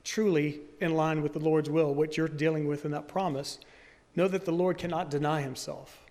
truly 0.03 0.61
in 0.81 0.95
line 0.95 1.21
with 1.21 1.33
the 1.33 1.39
Lord's 1.39 1.69
will, 1.69 1.93
what 1.93 2.17
you're 2.17 2.27
dealing 2.27 2.67
with 2.67 2.83
in 2.83 2.91
that 2.91 3.07
promise, 3.07 3.59
Know 4.15 4.27
that 4.27 4.45
the 4.45 4.51
Lord 4.51 4.77
cannot 4.77 5.09
deny 5.09 5.41
himself. 5.41 6.05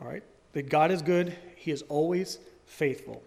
All 0.00 0.08
right? 0.08 0.22
That 0.52 0.68
God 0.68 0.90
is 0.90 1.02
good, 1.02 1.36
he 1.56 1.70
is 1.70 1.82
always 1.82 2.38
faithful 2.66 3.22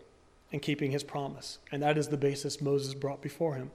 in 0.51 0.59
keeping 0.59 0.91
his 0.91 1.03
promise. 1.03 1.59
And 1.71 1.83
that 1.83 1.97
is 1.97 2.07
the 2.07 2.17
basis 2.17 2.61
Moses 2.61 2.93
brought 2.93 3.21
before 3.21 3.55
him. 3.55 3.71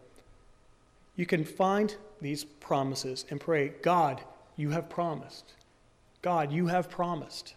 You 1.16 1.26
can 1.26 1.44
find 1.44 1.94
these 2.20 2.44
promises 2.44 3.24
and 3.30 3.40
pray, 3.40 3.72
God, 3.82 4.22
you 4.56 4.70
have 4.70 4.88
promised. 4.88 5.52
God, 6.24 6.50
you 6.50 6.68
have 6.68 6.88
promised, 6.88 7.52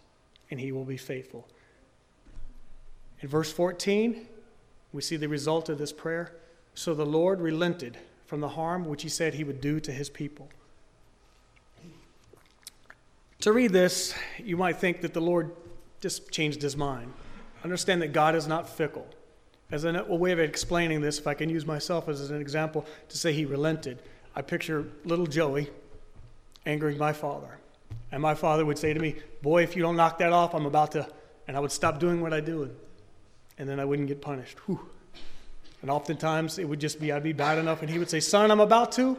and 0.50 0.60
he 0.60 0.72
will 0.72 0.84
be 0.84 0.98
faithful. 0.98 1.48
In 3.20 3.28
verse 3.30 3.50
14, 3.50 4.28
we 4.92 5.00
see 5.00 5.16
the 5.16 5.26
result 5.26 5.70
of 5.70 5.78
this 5.78 5.90
prayer. 5.90 6.36
So 6.74 6.92
the 6.92 7.06
Lord 7.06 7.40
relented 7.40 7.96
from 8.26 8.42
the 8.42 8.50
harm 8.50 8.84
which 8.84 9.02
he 9.02 9.08
said 9.08 9.32
he 9.32 9.42
would 9.42 9.62
do 9.62 9.80
to 9.80 9.90
his 9.90 10.10
people. 10.10 10.50
To 13.40 13.52
read 13.52 13.72
this, 13.72 14.14
you 14.36 14.58
might 14.58 14.76
think 14.76 15.00
that 15.00 15.14
the 15.14 15.22
Lord 15.22 15.50
just 16.02 16.30
changed 16.30 16.60
his 16.60 16.76
mind. 16.76 17.14
Understand 17.64 18.02
that 18.02 18.12
God 18.12 18.34
is 18.34 18.46
not 18.46 18.68
fickle. 18.68 19.06
As 19.70 19.84
a, 19.84 20.04
way 20.04 20.32
of 20.32 20.40
explaining 20.40 21.00
this, 21.00 21.18
if 21.18 21.26
I 21.26 21.32
can 21.32 21.48
use 21.48 21.64
myself 21.64 22.06
as 22.06 22.30
an 22.30 22.42
example 22.42 22.84
to 23.08 23.16
say 23.16 23.32
he 23.32 23.46
relented, 23.46 24.02
I 24.36 24.42
picture 24.42 24.84
little 25.06 25.26
Joey 25.26 25.70
angering 26.66 26.98
my 26.98 27.14
father. 27.14 27.58
And 28.10 28.22
my 28.22 28.34
father 28.34 28.64
would 28.64 28.78
say 28.78 28.92
to 28.94 29.00
me, 29.00 29.16
Boy, 29.42 29.62
if 29.62 29.76
you 29.76 29.82
don't 29.82 29.96
knock 29.96 30.18
that 30.18 30.32
off, 30.32 30.54
I'm 30.54 30.66
about 30.66 30.92
to. 30.92 31.08
And 31.46 31.56
I 31.56 31.60
would 31.60 31.72
stop 31.72 31.98
doing 31.98 32.20
what 32.20 32.32
I 32.32 32.40
do. 32.40 32.70
And 33.58 33.68
then 33.68 33.80
I 33.80 33.84
wouldn't 33.84 34.08
get 34.08 34.20
punished. 34.20 34.58
Whew. 34.60 34.88
And 35.82 35.90
oftentimes 35.90 36.58
it 36.58 36.68
would 36.68 36.80
just 36.80 37.00
be, 37.00 37.12
I'd 37.12 37.22
be 37.22 37.32
bad 37.32 37.58
enough, 37.58 37.82
and 37.82 37.90
he 37.90 37.98
would 37.98 38.10
say, 38.10 38.20
Son, 38.20 38.50
I'm 38.50 38.60
about 38.60 38.92
to. 38.92 39.16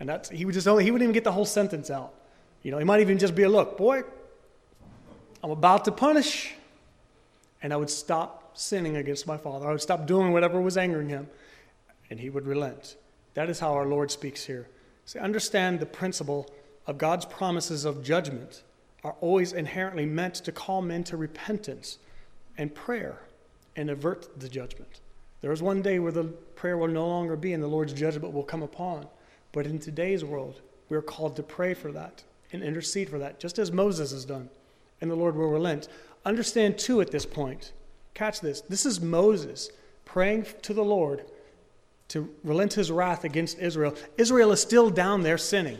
And 0.00 0.08
that's, 0.08 0.28
he 0.28 0.44
would 0.44 0.54
just 0.54 0.66
only, 0.66 0.84
he 0.84 0.90
wouldn't 0.90 1.06
even 1.06 1.14
get 1.14 1.24
the 1.24 1.32
whole 1.32 1.44
sentence 1.44 1.90
out. 1.90 2.14
You 2.62 2.72
know, 2.72 2.78
he 2.78 2.84
might 2.84 3.00
even 3.00 3.18
just 3.18 3.34
be 3.34 3.44
a 3.44 3.48
look, 3.48 3.76
boy, 3.76 4.02
I'm 5.42 5.50
about 5.50 5.84
to 5.84 5.92
punish. 5.92 6.54
And 7.62 7.72
I 7.72 7.76
would 7.76 7.90
stop 7.90 8.56
sinning 8.58 8.96
against 8.96 9.26
my 9.26 9.36
father. 9.36 9.68
I 9.68 9.70
would 9.70 9.80
stop 9.80 10.06
doing 10.06 10.32
whatever 10.32 10.60
was 10.60 10.76
angering 10.76 11.08
him, 11.08 11.28
and 12.10 12.18
he 12.18 12.30
would 12.30 12.46
relent. 12.46 12.96
That 13.34 13.48
is 13.48 13.60
how 13.60 13.72
our 13.74 13.86
Lord 13.86 14.10
speaks 14.10 14.44
here. 14.44 14.68
See, 15.04 15.18
understand 15.18 15.80
the 15.80 15.86
principle 15.86 16.50
of 16.86 16.98
God's 16.98 17.24
promises 17.24 17.84
of 17.84 18.02
judgment 18.02 18.62
are 19.04 19.16
always 19.20 19.52
inherently 19.52 20.06
meant 20.06 20.34
to 20.36 20.52
call 20.52 20.82
men 20.82 21.04
to 21.04 21.16
repentance 21.16 21.98
and 22.58 22.74
prayer 22.74 23.20
and 23.76 23.90
avert 23.90 24.40
the 24.40 24.48
judgment. 24.48 25.00
There 25.40 25.52
is 25.52 25.62
one 25.62 25.82
day 25.82 25.98
where 25.98 26.12
the 26.12 26.24
prayer 26.24 26.76
will 26.76 26.88
no 26.88 27.06
longer 27.06 27.36
be 27.36 27.52
and 27.52 27.62
the 27.62 27.68
Lord's 27.68 27.92
judgment 27.92 28.32
will 28.32 28.44
come 28.44 28.62
upon. 28.62 29.06
But 29.52 29.66
in 29.66 29.78
today's 29.78 30.24
world, 30.24 30.60
we 30.88 30.96
are 30.96 31.02
called 31.02 31.36
to 31.36 31.42
pray 31.42 31.74
for 31.74 31.90
that 31.92 32.22
and 32.52 32.62
intercede 32.62 33.08
for 33.08 33.18
that, 33.18 33.40
just 33.40 33.58
as 33.58 33.72
Moses 33.72 34.12
has 34.12 34.24
done, 34.24 34.48
and 35.00 35.10
the 35.10 35.16
Lord 35.16 35.34
will 35.36 35.48
relent. 35.48 35.88
Understand, 36.24 36.78
too, 36.78 37.00
at 37.00 37.10
this 37.10 37.26
point, 37.26 37.72
catch 38.14 38.40
this. 38.40 38.60
This 38.60 38.86
is 38.86 39.00
Moses 39.00 39.70
praying 40.04 40.46
to 40.62 40.74
the 40.74 40.84
Lord 40.84 41.24
to 42.08 42.28
relent 42.44 42.74
his 42.74 42.90
wrath 42.90 43.24
against 43.24 43.58
Israel. 43.58 43.94
Israel 44.18 44.52
is 44.52 44.60
still 44.60 44.90
down 44.90 45.22
there 45.22 45.38
sinning. 45.38 45.78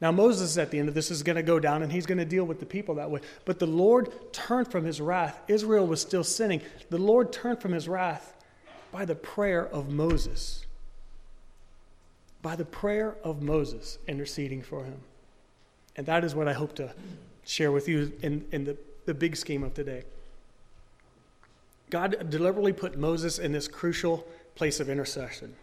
Now, 0.00 0.12
Moses 0.12 0.58
at 0.58 0.70
the 0.70 0.78
end 0.78 0.88
of 0.88 0.94
this 0.94 1.10
is 1.10 1.22
going 1.22 1.36
to 1.36 1.42
go 1.42 1.58
down 1.58 1.82
and 1.82 1.90
he's 1.90 2.04
going 2.04 2.18
to 2.18 2.24
deal 2.24 2.44
with 2.44 2.60
the 2.60 2.66
people 2.66 2.96
that 2.96 3.10
way. 3.10 3.20
But 3.46 3.58
the 3.58 3.66
Lord 3.66 4.12
turned 4.32 4.70
from 4.70 4.84
his 4.84 5.00
wrath. 5.00 5.40
Israel 5.48 5.86
was 5.86 6.00
still 6.00 6.24
sinning. 6.24 6.60
The 6.90 6.98
Lord 6.98 7.32
turned 7.32 7.60
from 7.62 7.72
his 7.72 7.88
wrath 7.88 8.34
by 8.92 9.06
the 9.06 9.14
prayer 9.14 9.66
of 9.66 9.88
Moses. 9.88 10.66
By 12.42 12.56
the 12.56 12.64
prayer 12.64 13.16
of 13.24 13.42
Moses 13.42 13.98
interceding 14.06 14.62
for 14.62 14.84
him. 14.84 15.00
And 15.96 16.04
that 16.06 16.24
is 16.24 16.34
what 16.34 16.46
I 16.46 16.52
hope 16.52 16.74
to 16.74 16.92
share 17.44 17.72
with 17.72 17.88
you 17.88 18.12
in, 18.20 18.44
in 18.52 18.64
the, 18.64 18.76
the 19.06 19.14
big 19.14 19.34
scheme 19.34 19.62
of 19.62 19.72
today. 19.72 20.02
God 21.88 22.28
deliberately 22.28 22.74
put 22.74 22.98
Moses 22.98 23.38
in 23.38 23.52
this 23.52 23.66
crucial 23.66 24.26
place 24.56 24.78
of 24.78 24.90
intercession. 24.90 25.54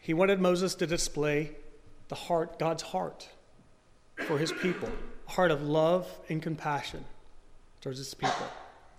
He 0.00 0.14
wanted 0.14 0.40
Moses 0.40 0.74
to 0.76 0.86
display 0.86 1.52
the 2.08 2.14
heart, 2.14 2.58
God's 2.58 2.82
heart 2.82 3.28
for 4.16 4.38
his 4.38 4.52
people, 4.52 4.88
a 5.26 5.30
heart 5.30 5.50
of 5.50 5.62
love 5.62 6.08
and 6.28 6.42
compassion 6.42 7.04
towards 7.80 7.98
his 7.98 8.14
people, 8.14 8.46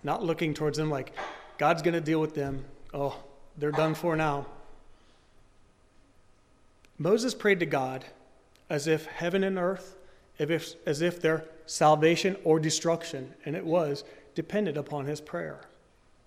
not 0.02 0.24
looking 0.24 0.54
towards 0.54 0.78
them 0.78 0.90
like 0.90 1.12
God's 1.58 1.82
going 1.82 1.94
to 1.94 2.00
deal 2.00 2.20
with 2.20 2.34
them. 2.34 2.64
Oh, 2.94 3.16
they're 3.56 3.72
done 3.72 3.94
for 3.94 4.16
now. 4.16 4.46
Moses 6.98 7.34
prayed 7.34 7.60
to 7.60 7.66
God 7.66 8.04
as 8.70 8.86
if 8.86 9.06
heaven 9.06 9.44
and 9.44 9.58
earth, 9.58 9.96
if, 10.38 10.74
as 10.86 11.02
if 11.02 11.20
their 11.20 11.44
salvation 11.66 12.36
or 12.44 12.58
destruction, 12.60 13.34
and 13.44 13.56
it 13.56 13.64
was, 13.64 14.04
depended 14.34 14.76
upon 14.76 15.06
his 15.06 15.20
prayer. 15.20 15.60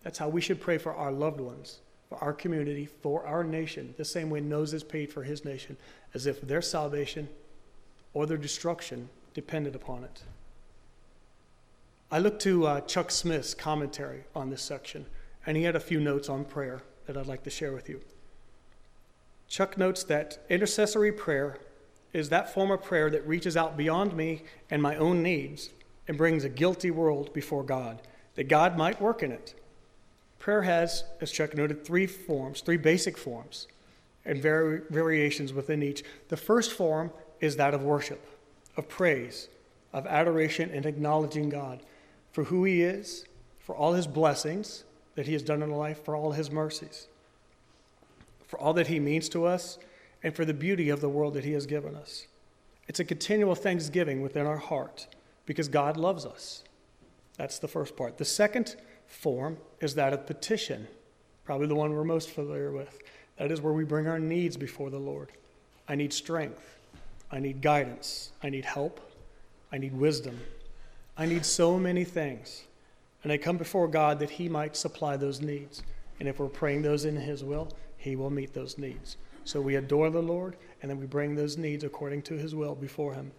That's 0.04 0.18
how 0.18 0.30
we 0.30 0.42
should 0.42 0.60
pray 0.60 0.78
for 0.78 0.94
our 0.94 1.12
loved 1.12 1.40
ones, 1.40 1.80
for 2.10 2.18
our 2.18 2.34
community, 2.34 2.88
for 3.02 3.26
our 3.26 3.44
nation, 3.44 3.94
the 3.98 4.06
same 4.06 4.30
way 4.30 4.42
Moses 4.42 4.84
prayed 4.84 5.12
for 5.12 5.24
his 5.24 5.46
nation, 5.46 5.78
as 6.14 6.26
if 6.26 6.42
their 6.42 6.62
salvation 6.62 7.30
or 8.14 8.26
their 8.26 8.38
destruction 8.38 9.10
depended 9.34 9.76
upon 9.76 10.04
it. 10.04 10.24
I 12.12 12.20
looked 12.20 12.42
to 12.42 12.68
uh, 12.68 12.82
Chuck 12.82 13.10
Smith's 13.10 13.54
commentary 13.54 14.26
on 14.36 14.50
this 14.50 14.62
section, 14.62 15.06
and 15.46 15.56
he 15.56 15.64
had 15.64 15.76
a 15.76 15.80
few 15.80 16.00
notes 16.00 16.28
on 16.28 16.44
prayer 16.44 16.82
that 17.06 17.16
I'd 17.16 17.28
like 17.28 17.44
to 17.44 17.50
share 17.50 17.72
with 17.74 17.88
you. 17.88 18.02
Chuck 19.48 19.78
notes 19.78 20.04
that 20.06 20.46
intercessory 20.50 21.12
prayer 21.12 21.58
is 22.14 22.30
that 22.30 22.54
form 22.54 22.72
of 22.72 22.84
prayer 22.84 23.10
that 23.10 23.26
reaches 23.26 23.56
out 23.56 23.78
beyond 23.78 24.16
me 24.16 24.44
and 24.70 24.82
my 24.82 24.96
own 24.98 25.24
needs 25.24 25.70
and 26.08 26.18
brings 26.18 26.44
a 26.44 26.50
guilty 26.50 26.92
world 26.92 27.34
before 27.34 27.64
God, 27.64 28.02
that 28.36 28.50
God 28.50 28.78
might 28.78 29.02
work 29.02 29.24
in 29.24 29.32
it. 29.32 29.56
Prayer 30.40 30.64
has, 30.64 31.04
as 31.22 31.32
Chuck 31.32 31.56
noted, 31.56 31.86
three 31.86 32.08
forms, 32.08 32.62
three 32.62 32.78
basic 32.78 33.18
forms, 33.18 33.68
and 34.26 34.42
vari- 34.42 34.82
variations 34.90 35.54
within 35.54 35.82
each. 35.82 36.04
The 36.30 36.38
first 36.38 36.72
form 36.72 37.12
is 37.42 37.58
that 37.58 37.74
of 37.74 37.84
worship, 37.84 38.26
of 38.78 38.88
praise, 38.88 39.50
of 39.92 40.08
adoration, 40.08 40.70
and 40.70 40.86
acknowledging 40.86 41.50
God 41.50 41.82
for 42.32 42.46
who 42.46 42.64
He 42.64 42.82
is, 42.82 43.26
for 43.60 43.76
all 43.76 43.94
His 43.94 44.08
blessings 44.08 44.86
that 45.16 45.26
He 45.26 45.34
has 45.34 45.44
done 45.44 45.62
in 45.62 45.72
life, 45.72 46.06
for 46.06 46.16
all 46.16 46.32
His 46.32 46.50
mercies, 46.50 47.08
for 48.48 48.58
all 48.60 48.74
that 48.74 48.88
He 48.88 49.00
means 49.00 49.28
to 49.30 49.46
us, 49.46 49.78
and 50.24 50.34
for 50.34 50.46
the 50.46 50.54
beauty 50.54 50.90
of 50.90 51.02
the 51.02 51.10
world 51.10 51.34
that 51.34 51.44
He 51.44 51.52
has 51.52 51.66
given 51.66 51.96
us. 51.96 52.28
It's 52.88 53.00
a 53.00 53.06
continual 53.06 53.56
thanksgiving 53.56 54.22
within 54.22 54.46
our 54.46 54.58
heart 54.58 55.08
because 55.46 55.68
God 55.68 55.98
loves 55.98 56.26
us. 56.26 56.64
That's 57.38 57.60
the 57.60 57.68
first 57.68 57.96
part. 57.96 58.18
The 58.18 58.26
second 58.26 58.76
form 59.08 59.58
is 59.80 59.96
that 59.96 60.14
of 60.14 60.28
petition, 60.28 60.88
probably 61.44 61.68
the 61.68 61.76
one 61.76 61.92
we're 61.92 62.04
most 62.04 62.30
familiar 62.30 62.72
with. 62.72 63.00
That 63.38 63.52
is 63.52 63.62
where 63.62 63.74
we 63.74 63.84
bring 63.84 64.08
our 64.08 64.20
needs 64.20 64.58
before 64.58 64.90
the 64.90 65.00
Lord. 65.00 65.32
I 65.88 65.96
need 65.96 66.14
strength. 66.14 66.78
I 67.32 67.40
need 67.40 67.62
guidance. 67.62 68.32
I 68.44 68.50
need 68.50 68.66
help. 68.66 69.00
I 69.72 69.78
need 69.78 69.94
wisdom. 69.94 70.40
I 71.18 71.26
need 71.26 71.46
so 71.46 71.78
many 71.78 72.04
things. 72.04 72.64
And 73.24 73.32
I 73.32 73.38
come 73.38 73.58
before 73.58 73.88
God 73.88 74.20
that 74.20 74.32
He 74.32 74.50
might 74.50 74.76
supply 74.76 75.16
those 75.16 75.42
needs. 75.42 75.84
And 76.20 76.28
if 76.28 76.40
we're 76.40 76.48
praying 76.48 76.82
those 76.82 77.06
in 77.06 77.16
His 77.16 77.44
will, 77.44 77.70
He 77.98 78.16
will 78.16 78.30
meet 78.30 78.54
those 78.54 78.78
needs. 78.78 79.18
So 79.44 79.62
we 79.62 79.76
adore 79.76 80.10
the 80.10 80.22
Lord, 80.22 80.56
and 80.82 80.90
then 80.90 81.00
we 81.00 81.06
bring 81.06 81.36
those 81.36 81.58
needs 81.58 81.84
according 81.84 82.24
to 82.24 82.36
His 82.36 82.54
will 82.54 82.76
before 82.76 83.14
Him. 83.14 83.32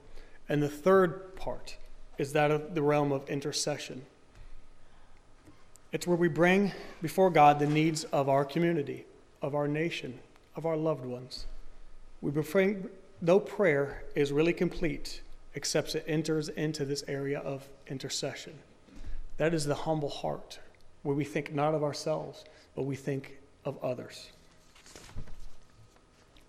And 0.48 0.62
the 0.62 0.68
third 0.68 1.37
part 1.37 1.76
is 2.18 2.33
that 2.33 2.50
of 2.50 2.74
the 2.74 2.83
realm 2.83 3.12
of 3.12 3.28
intercession. 3.28 4.02
It's 5.92 6.07
where 6.07 6.16
we 6.16 6.28
bring 6.28 6.72
before 7.02 7.31
God 7.31 7.59
the 7.59 7.66
needs 7.66 8.05
of 8.05 8.28
our 8.28 8.44
community, 8.44 9.05
of 9.42 9.55
our 9.55 9.68
nation, 9.68 10.18
of 10.57 10.64
our 10.64 10.76
loved 10.76 11.05
ones. 11.05 11.46
We 12.20 12.31
bring, 12.31 12.88
no 13.22 13.38
prayer 13.38 14.02
is 14.14 14.32
really 14.32 14.52
complete 14.52 15.22
except 15.54 15.94
it 15.94 16.04
enters 16.06 16.48
into 16.48 16.85
this 16.85 17.04
area 17.06 17.38
of 17.38 17.66
intercession. 17.87 18.52
That 19.37 19.54
is 19.54 19.64
the 19.64 19.74
humble 19.74 20.08
heart, 20.08 20.58
where 21.02 21.16
we 21.16 21.24
think 21.24 21.54
not 21.54 21.74
of 21.74 21.82
ourselves, 21.82 22.44
but 22.74 22.82
we 22.82 22.96
think 22.96 23.38
of 23.64 23.82
others. 23.82 24.30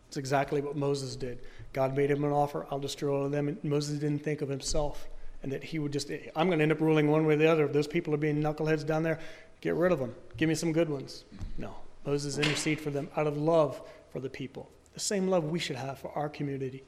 It's 0.07 0.17
exactly 0.17 0.61
what 0.61 0.75
Moses 0.75 1.15
did. 1.15 1.39
God 1.73 1.95
made 1.95 2.11
him 2.11 2.23
an 2.23 2.31
offer, 2.31 2.65
I'll 2.71 2.79
destroy 2.79 3.27
them. 3.29 3.47
And 3.47 3.63
Moses 3.63 3.99
didn't 3.99 4.23
think 4.23 4.41
of 4.41 4.49
himself 4.49 5.07
and 5.41 5.51
that 5.51 5.63
he 5.63 5.79
would 5.79 5.91
just, 5.91 6.09
I'm 6.35 6.47
going 6.47 6.59
to 6.59 6.63
end 6.63 6.71
up 6.71 6.79
ruling 6.79 7.09
one 7.09 7.25
way 7.25 7.33
or 7.33 7.37
the 7.37 7.47
other. 7.47 7.65
If 7.65 7.73
those 7.73 7.87
people 7.87 8.13
are 8.13 8.17
being 8.17 8.41
knuckleheads 8.41 8.85
down 8.85 9.03
there, 9.03 9.19
get 9.59 9.75
rid 9.75 9.91
of 9.91 9.99
them. 9.99 10.15
Give 10.37 10.47
me 10.47 10.55
some 10.55 10.71
good 10.71 10.89
ones. 10.89 11.25
No. 11.57 11.75
Moses 12.05 12.37
interceded 12.37 12.81
for 12.81 12.89
them 12.89 13.09
out 13.17 13.27
of 13.27 13.37
love 13.37 13.81
for 14.11 14.19
the 14.19 14.29
people. 14.29 14.69
The 14.93 14.99
same 14.99 15.27
love 15.27 15.45
we 15.45 15.59
should 15.59 15.75
have 15.75 15.99
for 15.99 16.11
our 16.11 16.29
community, 16.29 16.83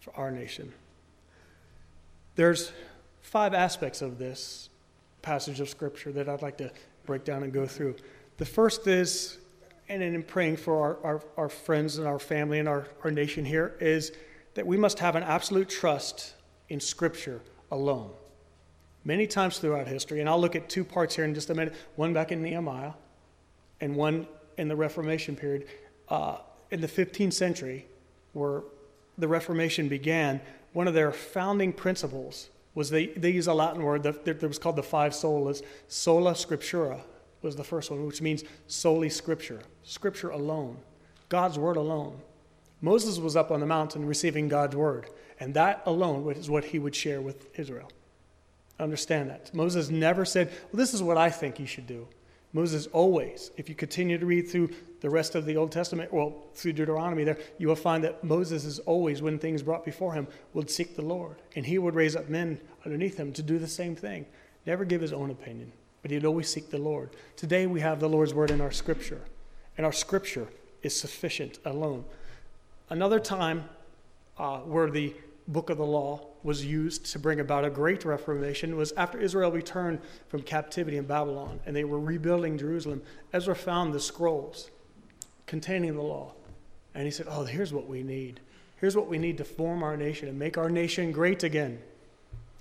for 0.00 0.14
our 0.16 0.30
nation. 0.30 0.72
There's 2.34 2.72
five 3.22 3.54
aspects 3.54 4.02
of 4.02 4.18
this 4.18 4.68
passage 5.22 5.60
of 5.60 5.68
Scripture 5.68 6.12
that 6.12 6.28
I'd 6.28 6.42
like 6.42 6.58
to 6.58 6.70
break 7.06 7.24
down 7.24 7.42
and 7.42 7.52
go 7.52 7.66
through. 7.66 7.96
The 8.36 8.44
first 8.44 8.86
is, 8.86 9.38
and 9.88 10.02
in 10.02 10.22
praying 10.22 10.58
for 10.58 10.98
our, 11.02 11.14
our, 11.14 11.22
our 11.36 11.48
friends 11.48 11.98
and 11.98 12.06
our 12.06 12.18
family 12.18 12.58
and 12.58 12.68
our, 12.68 12.86
our 13.02 13.10
nation 13.10 13.44
here, 13.44 13.74
is 13.80 14.12
that 14.54 14.66
we 14.66 14.76
must 14.76 14.98
have 14.98 15.16
an 15.16 15.22
absolute 15.22 15.68
trust 15.68 16.34
in 16.68 16.78
Scripture 16.78 17.40
alone. 17.70 18.10
Many 19.04 19.26
times 19.26 19.58
throughout 19.58 19.86
history, 19.86 20.20
and 20.20 20.28
I'll 20.28 20.40
look 20.40 20.56
at 20.56 20.68
two 20.68 20.84
parts 20.84 21.16
here 21.16 21.24
in 21.24 21.32
just 21.32 21.48
a 21.48 21.54
minute 21.54 21.74
one 21.94 22.12
back 22.12 22.32
in 22.32 22.42
Nehemiah 22.42 22.92
and 23.80 23.94
one 23.94 24.26
in 24.58 24.68
the 24.68 24.76
Reformation 24.76 25.36
period. 25.36 25.66
Uh, 26.08 26.38
in 26.70 26.80
the 26.80 26.88
15th 26.88 27.32
century, 27.32 27.86
where 28.32 28.62
the 29.18 29.28
Reformation 29.28 29.88
began, 29.88 30.40
one 30.72 30.88
of 30.88 30.94
their 30.94 31.12
founding 31.12 31.72
principles 31.72 32.50
was 32.74 32.90
they, 32.90 33.06
they 33.06 33.30
use 33.30 33.46
a 33.46 33.54
Latin 33.54 33.82
word 33.82 34.02
that, 34.02 34.24
that 34.24 34.42
was 34.42 34.58
called 34.58 34.76
the 34.76 34.82
five 34.82 35.12
solas. 35.12 35.62
Sola 35.88 36.32
scriptura 36.32 37.00
was 37.40 37.56
the 37.56 37.64
first 37.64 37.90
one, 37.90 38.06
which 38.06 38.20
means 38.20 38.44
solely 38.66 39.08
scripture, 39.08 39.60
scripture 39.82 40.30
alone, 40.30 40.76
God's 41.28 41.58
word 41.58 41.76
alone. 41.76 42.20
Moses 42.80 43.18
was 43.18 43.36
up 43.36 43.50
on 43.50 43.60
the 43.60 43.66
mountain 43.66 44.06
receiving 44.06 44.48
God's 44.48 44.76
word. 44.76 45.08
And 45.40 45.54
that 45.54 45.82
alone 45.86 46.30
is 46.32 46.48
what 46.48 46.64
he 46.64 46.78
would 46.78 46.94
share 46.94 47.20
with 47.20 47.58
Israel. 47.58 47.90
Understand 48.78 49.30
that. 49.30 49.54
Moses 49.54 49.90
never 49.90 50.24
said, 50.24 50.48
Well, 50.48 50.78
this 50.78 50.94
is 50.94 51.02
what 51.02 51.16
I 51.16 51.30
think 51.30 51.58
you 51.58 51.66
should 51.66 51.86
do. 51.86 52.06
Moses 52.56 52.86
always, 52.86 53.50
if 53.58 53.68
you 53.68 53.74
continue 53.74 54.16
to 54.16 54.24
read 54.24 54.48
through 54.48 54.70
the 55.02 55.10
rest 55.10 55.34
of 55.34 55.44
the 55.44 55.58
Old 55.58 55.70
Testament, 55.70 56.10
well, 56.10 56.46
through 56.54 56.72
Deuteronomy 56.72 57.22
there, 57.22 57.36
you 57.58 57.68
will 57.68 57.76
find 57.76 58.02
that 58.02 58.24
Moses 58.24 58.64
is 58.64 58.78
always, 58.78 59.20
when 59.20 59.38
things 59.38 59.62
brought 59.62 59.84
before 59.84 60.14
him, 60.14 60.26
would 60.54 60.70
seek 60.70 60.96
the 60.96 61.02
Lord. 61.02 61.36
And 61.54 61.66
he 61.66 61.76
would 61.76 61.94
raise 61.94 62.16
up 62.16 62.30
men 62.30 62.58
underneath 62.86 63.18
him 63.18 63.34
to 63.34 63.42
do 63.42 63.58
the 63.58 63.68
same 63.68 63.94
thing. 63.94 64.24
Never 64.64 64.86
give 64.86 65.02
his 65.02 65.12
own 65.12 65.30
opinion, 65.30 65.70
but 66.00 66.10
he'd 66.10 66.24
always 66.24 66.48
seek 66.48 66.70
the 66.70 66.78
Lord. 66.78 67.10
Today 67.36 67.66
we 67.66 67.80
have 67.82 68.00
the 68.00 68.08
Lord's 68.08 68.32
word 68.32 68.50
in 68.50 68.62
our 68.62 68.72
scripture, 68.72 69.20
and 69.76 69.84
our 69.84 69.92
scripture 69.92 70.48
is 70.82 70.98
sufficient 70.98 71.58
alone. 71.66 72.06
Another 72.88 73.20
time 73.20 73.68
uh, 74.38 74.60
where 74.60 74.90
the 74.90 75.14
book 75.48 75.70
of 75.70 75.78
the 75.78 75.86
law 75.86 76.26
was 76.42 76.64
used 76.64 77.06
to 77.06 77.18
bring 77.18 77.40
about 77.40 77.64
a 77.64 77.70
great 77.70 78.04
reformation 78.04 78.76
was 78.76 78.92
after 78.92 79.18
Israel 79.18 79.50
returned 79.50 80.00
from 80.28 80.42
captivity 80.42 80.96
in 80.96 81.04
Babylon 81.04 81.60
and 81.66 81.74
they 81.74 81.84
were 81.84 82.00
rebuilding 82.00 82.58
Jerusalem. 82.58 83.02
Ezra 83.32 83.54
found 83.54 83.92
the 83.92 84.00
scrolls 84.00 84.70
containing 85.46 85.94
the 85.94 86.02
law. 86.02 86.32
And 86.94 87.04
he 87.04 87.10
said, 87.10 87.26
Oh, 87.28 87.44
here's 87.44 87.72
what 87.72 87.86
we 87.86 88.02
need. 88.02 88.40
Here's 88.76 88.96
what 88.96 89.08
we 89.08 89.18
need 89.18 89.38
to 89.38 89.44
form 89.44 89.82
our 89.82 89.96
nation 89.96 90.28
and 90.28 90.38
make 90.38 90.58
our 90.58 90.70
nation 90.70 91.12
great 91.12 91.42
again. 91.42 91.80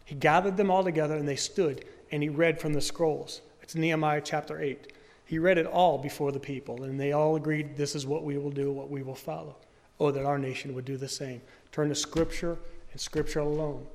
He 0.05 0.15
gathered 0.15 0.57
them 0.57 0.69
all 0.69 0.83
together 0.83 1.15
and 1.15 1.27
they 1.27 1.35
stood 1.35 1.85
and 2.11 2.21
he 2.21 2.29
read 2.29 2.59
from 2.59 2.73
the 2.73 2.81
scrolls. 2.81 3.41
It's 3.61 3.75
Nehemiah 3.75 4.21
chapter 4.23 4.61
8. 4.61 4.93
He 5.25 5.39
read 5.39 5.57
it 5.57 5.65
all 5.65 5.97
before 5.97 6.31
the 6.31 6.39
people 6.39 6.83
and 6.83 6.99
they 6.99 7.11
all 7.11 7.35
agreed 7.35 7.75
this 7.75 7.95
is 7.95 8.05
what 8.05 8.23
we 8.23 8.37
will 8.37 8.51
do, 8.51 8.71
what 8.71 8.89
we 8.89 9.01
will 9.01 9.15
follow. 9.15 9.55
Oh, 9.99 10.11
that 10.11 10.25
our 10.25 10.37
nation 10.37 10.75
would 10.75 10.85
do 10.85 10.97
the 10.97 11.07
same. 11.07 11.41
Turn 11.71 11.89
to 11.89 11.95
Scripture 11.95 12.57
and 12.95 13.01
Scripture 13.01 13.39
alone 13.39 13.85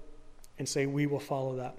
and 0.59 0.69
say, 0.69 0.85
We 0.85 1.07
will 1.07 1.21
follow 1.21 1.57
that. 1.57 1.75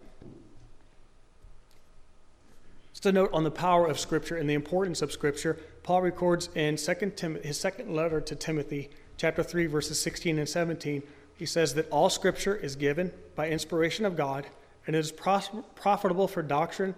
Just 2.94 3.06
a 3.06 3.12
note 3.12 3.30
on 3.32 3.44
the 3.44 3.52
power 3.52 3.86
of 3.86 4.00
Scripture 4.00 4.38
and 4.38 4.50
the 4.50 4.56
importance 4.56 5.04
of 5.04 5.12
Scripture. 5.12 5.60
Paul 5.84 6.02
records 6.02 6.50
in 6.56 6.80
second 6.80 7.16
Tim- 7.16 7.40
his 7.44 7.60
second 7.60 7.96
letter 7.96 8.22
to 8.22 8.36
Timothy, 8.36 8.90
chapter 9.18 9.44
3, 9.44 9.68
verses 9.68 10.02
16 10.02 10.40
and 10.40 10.50
17, 10.50 11.04
he 11.38 11.46
says 11.46 11.76
that 11.76 11.88
all 11.92 12.10
Scripture 12.10 12.56
is 12.56 12.76
given 12.76 13.12
by 13.36 13.50
inspiration 13.50 14.04
of 14.04 14.18
God 14.18 14.48
and 14.88 14.96
is 14.96 15.12
pros- 15.12 15.52
profitable 15.76 16.28
for 16.28 16.42
doctrine, 16.42 16.96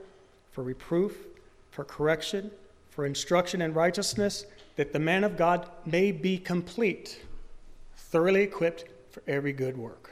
for 0.53 0.63
reproof, 0.63 1.17
for 1.69 1.83
correction, 1.83 2.49
for 2.91 3.05
instruction 3.05 3.61
in 3.61 3.73
righteousness, 3.73 4.45
that 4.77 4.93
the 4.93 4.99
man 4.99 5.25
of 5.25 5.35
God 5.35 5.69
may 5.85 6.13
be 6.13 6.37
complete, 6.37 7.21
thoroughly 7.97 8.43
equipped 8.43 8.85
for 9.11 9.21
every 9.27 9.51
good 9.51 9.77
work. 9.77 10.02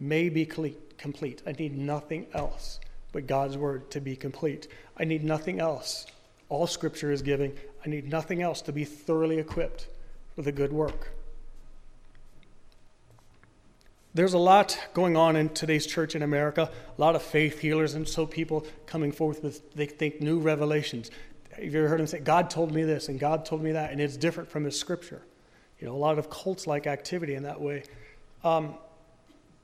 May 0.00 0.28
be 0.28 0.46
complete. 0.46 1.42
I 1.46 1.52
need 1.52 1.76
nothing 1.76 2.26
else 2.32 2.80
but 3.12 3.26
God's 3.26 3.56
word 3.56 3.90
to 3.92 4.00
be 4.00 4.16
complete. 4.16 4.68
I 4.96 5.04
need 5.04 5.24
nothing 5.24 5.60
else. 5.60 6.06
All 6.48 6.66
scripture 6.66 7.10
is 7.10 7.22
giving. 7.22 7.56
I 7.84 7.88
need 7.88 8.08
nothing 8.08 8.42
else 8.42 8.62
to 8.62 8.72
be 8.72 8.84
thoroughly 8.84 9.38
equipped 9.38 9.88
for 10.34 10.42
the 10.42 10.52
good 10.52 10.72
work. 10.72 11.12
There's 14.14 14.32
a 14.32 14.38
lot 14.38 14.78
going 14.94 15.16
on 15.16 15.36
in 15.36 15.50
today's 15.50 15.86
church 15.86 16.16
in 16.16 16.22
America, 16.22 16.70
a 16.96 17.00
lot 17.00 17.14
of 17.14 17.22
faith 17.22 17.60
healers, 17.60 17.94
and 17.94 18.08
so 18.08 18.26
people 18.26 18.66
coming 18.86 19.12
forth 19.12 19.42
with, 19.42 19.74
they 19.74 19.86
think, 19.86 20.20
new 20.20 20.40
revelations. 20.40 21.10
Have 21.52 21.64
you 21.64 21.78
ever 21.78 21.88
heard 21.88 22.00
them 22.00 22.06
say, 22.06 22.18
God 22.18 22.50
told 22.50 22.72
me 22.72 22.84
this 22.84 23.08
and 23.08 23.20
God 23.20 23.44
told 23.44 23.62
me 23.62 23.72
that, 23.72 23.92
and 23.92 24.00
it's 24.00 24.16
different 24.16 24.50
from 24.50 24.64
His 24.64 24.78
scripture? 24.78 25.22
You 25.78 25.86
know, 25.86 25.94
a 25.94 25.98
lot 25.98 26.18
of 26.18 26.30
cults 26.30 26.66
like 26.66 26.86
activity 26.86 27.34
in 27.34 27.44
that 27.44 27.60
way. 27.60 27.84
Um, 28.42 28.74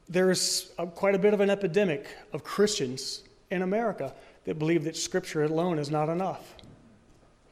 there's 0.08 0.70
a, 0.78 0.86
quite 0.86 1.14
a 1.14 1.18
bit 1.18 1.34
of 1.34 1.40
an 1.40 1.50
epidemic 1.50 2.06
of 2.32 2.44
Christians 2.44 3.22
in 3.50 3.62
America 3.62 4.12
that 4.44 4.58
believe 4.58 4.84
that 4.84 4.96
scripture 4.96 5.44
alone 5.44 5.78
is 5.78 5.90
not 5.90 6.08
enough. 6.08 6.54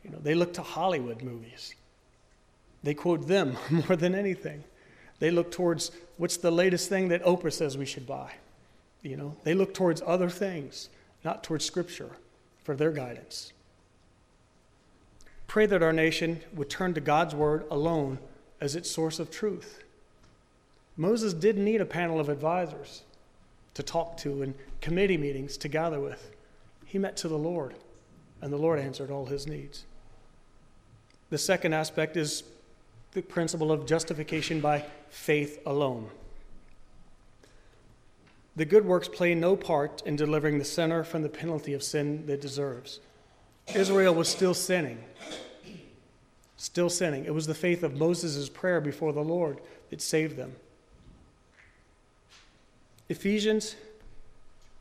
You 0.04 0.10
know, 0.10 0.18
they 0.22 0.34
look 0.34 0.52
to 0.54 0.62
Hollywood 0.62 1.22
movies. 1.22 1.74
They 2.82 2.94
quote 2.94 3.26
them 3.26 3.56
more 3.70 3.96
than 3.96 4.14
anything. 4.14 4.64
They 5.18 5.30
look 5.30 5.50
towards 5.52 5.92
what's 6.16 6.36
the 6.36 6.50
latest 6.50 6.88
thing 6.88 7.08
that 7.08 7.22
Oprah 7.24 7.52
says 7.52 7.78
we 7.78 7.86
should 7.86 8.06
buy. 8.06 8.32
You 9.02 9.16
know, 9.16 9.36
they 9.44 9.54
look 9.54 9.74
towards 9.74 10.02
other 10.04 10.28
things, 10.28 10.88
not 11.24 11.44
towards 11.44 11.64
scripture 11.64 12.10
for 12.64 12.76
their 12.76 12.90
guidance. 12.90 13.52
Pray 15.46 15.66
that 15.66 15.82
our 15.82 15.92
nation 15.92 16.40
would 16.54 16.70
turn 16.70 16.94
to 16.94 17.00
God's 17.00 17.34
word 17.34 17.64
alone 17.70 18.18
as 18.60 18.74
its 18.74 18.90
source 18.90 19.18
of 19.18 19.30
truth. 19.30 19.81
Moses 20.96 21.32
didn't 21.32 21.64
need 21.64 21.80
a 21.80 21.86
panel 21.86 22.20
of 22.20 22.28
advisors 22.28 23.02
to 23.74 23.82
talk 23.82 24.16
to 24.18 24.42
and 24.42 24.54
committee 24.80 25.16
meetings 25.16 25.56
to 25.58 25.68
gather 25.68 26.00
with. 26.00 26.30
He 26.84 26.98
met 26.98 27.16
to 27.18 27.28
the 27.28 27.38
Lord, 27.38 27.74
and 28.40 28.52
the 28.52 28.58
Lord 28.58 28.78
answered 28.78 29.10
all 29.10 29.26
his 29.26 29.46
needs. 29.46 29.84
The 31.30 31.38
second 31.38 31.72
aspect 31.72 32.16
is 32.16 32.42
the 33.12 33.22
principle 33.22 33.72
of 33.72 33.86
justification 33.86 34.60
by 34.60 34.84
faith 35.08 35.60
alone. 35.64 36.10
The 38.54 38.66
good 38.66 38.84
works 38.84 39.08
play 39.08 39.34
no 39.34 39.56
part 39.56 40.02
in 40.04 40.16
delivering 40.16 40.58
the 40.58 40.64
sinner 40.64 41.04
from 41.04 41.22
the 41.22 41.30
penalty 41.30 41.72
of 41.72 41.82
sin 41.82 42.26
that 42.26 42.42
deserves. 42.42 43.00
Israel 43.74 44.14
was 44.14 44.28
still 44.28 44.52
sinning. 44.52 45.02
Still 46.58 46.90
sinning. 46.90 47.24
It 47.24 47.32
was 47.32 47.46
the 47.46 47.54
faith 47.54 47.82
of 47.82 47.96
Moses' 47.96 48.50
prayer 48.50 48.80
before 48.80 49.14
the 49.14 49.24
Lord 49.24 49.60
that 49.88 50.02
saved 50.02 50.36
them. 50.36 50.56
Ephesians 53.12 53.76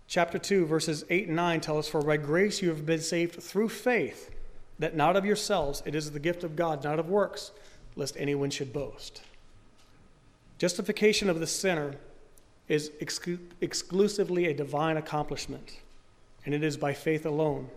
chapter 0.07 0.39
2, 0.39 0.65
verses 0.65 1.03
8 1.09 1.27
and 1.27 1.35
9 1.35 1.59
tell 1.59 1.77
us, 1.77 1.89
For 1.89 2.01
by 2.01 2.15
grace 2.15 2.61
you 2.61 2.69
have 2.69 2.85
been 2.85 3.01
saved 3.01 3.43
through 3.43 3.67
faith, 3.67 4.31
that 4.79 4.95
not 4.95 5.17
of 5.17 5.25
yourselves, 5.25 5.83
it 5.85 5.95
is 5.95 6.09
the 6.09 6.19
gift 6.19 6.45
of 6.45 6.55
God, 6.55 6.81
not 6.81 6.97
of 6.97 7.09
works, 7.09 7.51
lest 7.97 8.15
anyone 8.17 8.49
should 8.49 8.71
boast. 8.71 9.21
Justification 10.57 11.29
of 11.29 11.41
the 11.41 11.45
sinner 11.45 11.95
is 12.69 12.91
exclu- 13.01 13.37
exclusively 13.59 14.45
a 14.45 14.53
divine 14.53 14.95
accomplishment, 14.95 15.79
and 16.45 16.55
it 16.55 16.63
is 16.63 16.77
by 16.77 16.93
faith 16.93 17.25
alone. 17.25 17.67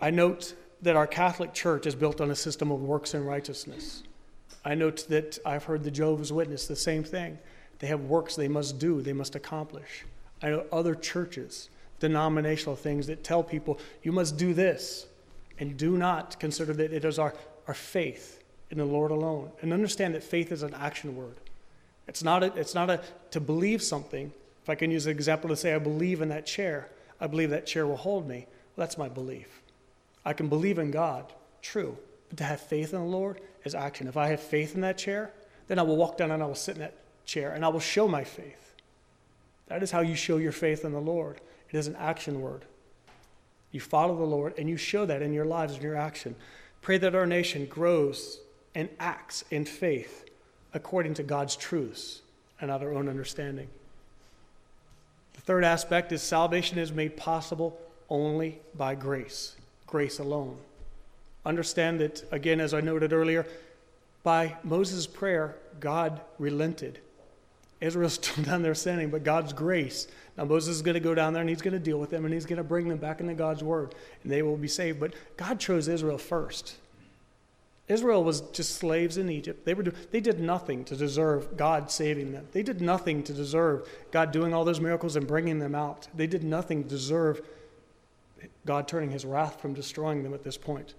I 0.00 0.12
note 0.12 0.54
that 0.80 0.96
our 0.96 1.06
Catholic 1.06 1.52
Church 1.52 1.84
is 1.84 1.94
built 1.94 2.22
on 2.22 2.30
a 2.30 2.36
system 2.36 2.72
of 2.72 2.80
works 2.80 3.12
and 3.12 3.26
righteousness. 3.26 4.02
I 4.64 4.74
note 4.74 5.06
that 5.10 5.38
I've 5.44 5.64
heard 5.64 5.84
the 5.84 5.90
Jehovah's 5.90 6.32
Witness, 6.32 6.66
the 6.66 6.74
same 6.74 7.04
thing. 7.04 7.36
They 7.84 7.88
have 7.88 8.06
works 8.06 8.34
they 8.34 8.48
must 8.48 8.78
do, 8.78 9.02
they 9.02 9.12
must 9.12 9.34
accomplish. 9.34 10.06
I 10.42 10.48
know 10.48 10.64
other 10.72 10.94
churches, 10.94 11.68
denominational 12.00 12.76
things 12.76 13.08
that 13.08 13.22
tell 13.22 13.42
people, 13.42 13.78
you 14.02 14.10
must 14.10 14.38
do 14.38 14.54
this, 14.54 15.04
and 15.58 15.76
do 15.76 15.98
not 15.98 16.40
consider 16.40 16.72
that 16.72 16.94
it 16.94 17.04
is 17.04 17.18
our, 17.18 17.34
our 17.68 17.74
faith 17.74 18.42
in 18.70 18.78
the 18.78 18.86
Lord 18.86 19.10
alone. 19.10 19.50
And 19.60 19.70
understand 19.70 20.14
that 20.14 20.24
faith 20.24 20.50
is 20.50 20.62
an 20.62 20.72
action 20.72 21.14
word. 21.14 21.36
It's 22.08 22.22
not 22.22 22.42
a, 22.42 22.54
it's 22.58 22.74
not 22.74 22.88
a 22.88 23.02
to 23.32 23.38
believe 23.38 23.82
something. 23.82 24.32
If 24.62 24.70
I 24.70 24.76
can 24.76 24.90
use 24.90 25.04
an 25.04 25.12
example 25.12 25.50
to 25.50 25.56
say, 25.56 25.74
I 25.74 25.78
believe 25.78 26.22
in 26.22 26.30
that 26.30 26.46
chair, 26.46 26.88
I 27.20 27.26
believe 27.26 27.50
that 27.50 27.66
chair 27.66 27.86
will 27.86 27.98
hold 27.98 28.26
me. 28.26 28.46
Well, 28.76 28.86
that's 28.86 28.96
my 28.96 29.10
belief. 29.10 29.60
I 30.24 30.32
can 30.32 30.48
believe 30.48 30.78
in 30.78 30.90
God, 30.90 31.34
true. 31.60 31.98
But 32.30 32.38
to 32.38 32.44
have 32.44 32.62
faith 32.62 32.94
in 32.94 33.00
the 33.00 33.04
Lord 33.04 33.42
is 33.62 33.74
action. 33.74 34.08
If 34.08 34.16
I 34.16 34.28
have 34.28 34.40
faith 34.40 34.74
in 34.74 34.80
that 34.80 34.96
chair, 34.96 35.32
then 35.68 35.78
I 35.78 35.82
will 35.82 35.98
walk 35.98 36.16
down 36.16 36.30
and 36.30 36.42
I 36.42 36.46
will 36.46 36.54
sit 36.54 36.76
in 36.76 36.80
that 36.80 36.94
chair 37.24 37.52
and 37.52 37.64
I 37.64 37.68
will 37.68 37.80
show 37.80 38.08
my 38.08 38.24
faith. 38.24 38.74
That 39.66 39.82
is 39.82 39.90
how 39.90 40.00
you 40.00 40.14
show 40.14 40.36
your 40.36 40.52
faith 40.52 40.84
in 40.84 40.92
the 40.92 41.00
Lord. 41.00 41.40
It 41.70 41.76
is 41.76 41.86
an 41.86 41.96
action 41.96 42.40
word. 42.40 42.64
You 43.72 43.80
follow 43.80 44.16
the 44.16 44.24
Lord 44.24 44.54
and 44.58 44.68
you 44.68 44.76
show 44.76 45.06
that 45.06 45.22
in 45.22 45.32
your 45.32 45.44
lives 45.44 45.74
and 45.74 45.82
your 45.82 45.96
action. 45.96 46.36
Pray 46.82 46.98
that 46.98 47.14
our 47.14 47.26
nation 47.26 47.66
grows 47.66 48.40
and 48.74 48.88
acts 49.00 49.44
in 49.50 49.64
faith 49.64 50.24
according 50.72 51.14
to 51.14 51.22
God's 51.22 51.56
truths 51.56 52.20
and 52.60 52.68
not 52.68 52.82
our 52.82 52.94
own 52.94 53.08
understanding. 53.08 53.68
The 55.34 55.40
third 55.40 55.64
aspect 55.64 56.12
is 56.12 56.22
salvation 56.22 56.78
is 56.78 56.92
made 56.92 57.16
possible 57.16 57.78
only 58.08 58.60
by 58.76 58.94
grace, 58.94 59.56
grace 59.86 60.18
alone. 60.18 60.56
Understand 61.46 62.00
that, 62.00 62.24
again, 62.32 62.60
as 62.60 62.72
I 62.72 62.80
noted 62.80 63.12
earlier, 63.12 63.46
by 64.22 64.56
Moses' 64.62 65.06
prayer, 65.06 65.56
God 65.80 66.20
relented 66.38 67.00
Israel's 67.84 68.14
still 68.22 68.44
down 68.44 68.62
there 68.62 68.74
sinning, 68.74 69.10
but 69.10 69.24
God's 69.24 69.52
grace. 69.52 70.08
Now, 70.36 70.44
Moses 70.44 70.76
is 70.76 70.82
going 70.82 70.94
to 70.94 71.00
go 71.00 71.14
down 71.14 71.32
there 71.32 71.42
and 71.42 71.48
he's 71.48 71.62
going 71.62 71.74
to 71.74 71.78
deal 71.78 71.98
with 71.98 72.10
them 72.10 72.24
and 72.24 72.34
he's 72.34 72.46
going 72.46 72.56
to 72.56 72.64
bring 72.64 72.88
them 72.88 72.98
back 72.98 73.20
into 73.20 73.34
God's 73.34 73.62
word 73.62 73.94
and 74.22 74.32
they 74.32 74.42
will 74.42 74.56
be 74.56 74.68
saved. 74.68 74.98
But 74.98 75.14
God 75.36 75.60
chose 75.60 75.86
Israel 75.86 76.18
first. 76.18 76.76
Israel 77.86 78.24
was 78.24 78.40
just 78.52 78.76
slaves 78.76 79.18
in 79.18 79.28
Egypt. 79.28 79.66
They, 79.66 79.74
were 79.74 79.82
they 79.82 80.20
did 80.20 80.40
nothing 80.40 80.84
to 80.86 80.96
deserve 80.96 81.56
God 81.56 81.90
saving 81.90 82.32
them. 82.32 82.48
They 82.52 82.62
did 82.62 82.80
nothing 82.80 83.22
to 83.24 83.34
deserve 83.34 83.86
God 84.10 84.32
doing 84.32 84.54
all 84.54 84.64
those 84.64 84.80
miracles 84.80 85.16
and 85.16 85.26
bringing 85.26 85.58
them 85.58 85.74
out. 85.74 86.08
They 86.14 86.26
did 86.26 86.42
nothing 86.42 86.84
to 86.84 86.88
deserve 86.88 87.42
God 88.64 88.88
turning 88.88 89.10
his 89.10 89.26
wrath 89.26 89.60
from 89.60 89.74
destroying 89.74 90.22
them 90.22 90.32
at 90.32 90.42
this 90.42 90.56
point. 90.56 90.94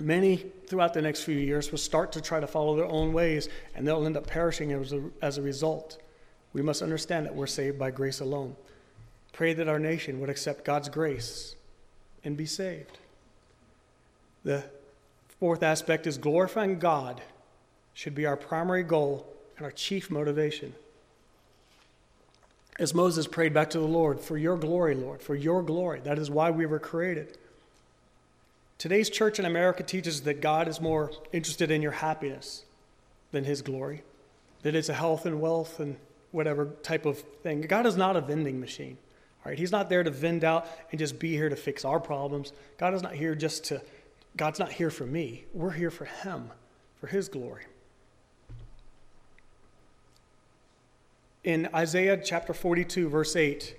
Many 0.00 0.36
throughout 0.66 0.94
the 0.94 1.02
next 1.02 1.22
few 1.22 1.36
years 1.36 1.70
will 1.70 1.78
start 1.78 2.12
to 2.12 2.20
try 2.20 2.40
to 2.40 2.46
follow 2.46 2.76
their 2.76 2.86
own 2.86 3.12
ways, 3.12 3.48
and 3.74 3.86
they'll 3.86 4.06
end 4.06 4.16
up 4.16 4.26
perishing 4.26 4.72
as 4.72 4.92
a, 4.92 5.02
as 5.22 5.38
a 5.38 5.42
result. 5.42 6.00
We 6.52 6.62
must 6.62 6.82
understand 6.82 7.26
that 7.26 7.34
we're 7.34 7.46
saved 7.46 7.78
by 7.78 7.90
grace 7.90 8.20
alone. 8.20 8.56
Pray 9.32 9.54
that 9.54 9.68
our 9.68 9.78
nation 9.78 10.20
would 10.20 10.30
accept 10.30 10.64
God's 10.64 10.88
grace 10.88 11.56
and 12.24 12.36
be 12.36 12.46
saved. 12.46 12.98
The 14.44 14.64
fourth 15.40 15.62
aspect 15.62 16.06
is 16.06 16.18
glorifying 16.18 16.78
God 16.78 17.20
should 17.94 18.14
be 18.14 18.26
our 18.26 18.36
primary 18.36 18.84
goal 18.84 19.26
and 19.56 19.64
our 19.64 19.72
chief 19.72 20.10
motivation. 20.10 20.74
As 22.78 22.94
Moses 22.94 23.26
prayed 23.26 23.52
back 23.52 23.70
to 23.70 23.78
the 23.78 23.86
Lord, 23.86 24.20
for 24.20 24.38
your 24.38 24.56
glory, 24.56 24.94
Lord, 24.94 25.20
for 25.20 25.34
your 25.34 25.62
glory. 25.62 26.00
That 26.00 26.18
is 26.18 26.30
why 26.30 26.50
we 26.50 26.64
were 26.64 26.78
created. 26.78 27.36
Today's 28.78 29.10
church 29.10 29.40
in 29.40 29.44
America 29.44 29.82
teaches 29.82 30.20
that 30.20 30.40
God 30.40 30.68
is 30.68 30.80
more 30.80 31.10
interested 31.32 31.72
in 31.72 31.82
your 31.82 31.90
happiness 31.90 32.64
than 33.32 33.42
his 33.42 33.60
glory, 33.60 34.04
that 34.62 34.76
it's 34.76 34.88
a 34.88 34.94
health 34.94 35.26
and 35.26 35.40
wealth 35.40 35.80
and 35.80 35.96
whatever 36.30 36.66
type 36.84 37.04
of 37.04 37.18
thing. 37.42 37.60
God 37.62 37.86
is 37.86 37.96
not 37.96 38.16
a 38.16 38.20
vending 38.20 38.60
machine. 38.60 38.96
All 39.44 39.50
right, 39.50 39.58
he's 39.58 39.72
not 39.72 39.88
there 39.88 40.04
to 40.04 40.10
vend 40.12 40.44
out 40.44 40.68
and 40.92 40.98
just 41.00 41.18
be 41.18 41.32
here 41.32 41.48
to 41.48 41.56
fix 41.56 41.84
our 41.84 41.98
problems. 41.98 42.52
God 42.78 42.94
is 42.94 43.02
not 43.02 43.14
here 43.14 43.34
just 43.34 43.64
to 43.64 43.82
God's 44.36 44.60
not 44.60 44.70
here 44.70 44.90
for 44.90 45.06
me. 45.06 45.44
We're 45.52 45.72
here 45.72 45.90
for 45.90 46.04
him, 46.04 46.50
for 47.00 47.08
his 47.08 47.28
glory. 47.28 47.64
In 51.42 51.68
Isaiah 51.74 52.20
chapter 52.22 52.52
42 52.52 53.08
verse 53.08 53.34
8, 53.34 53.74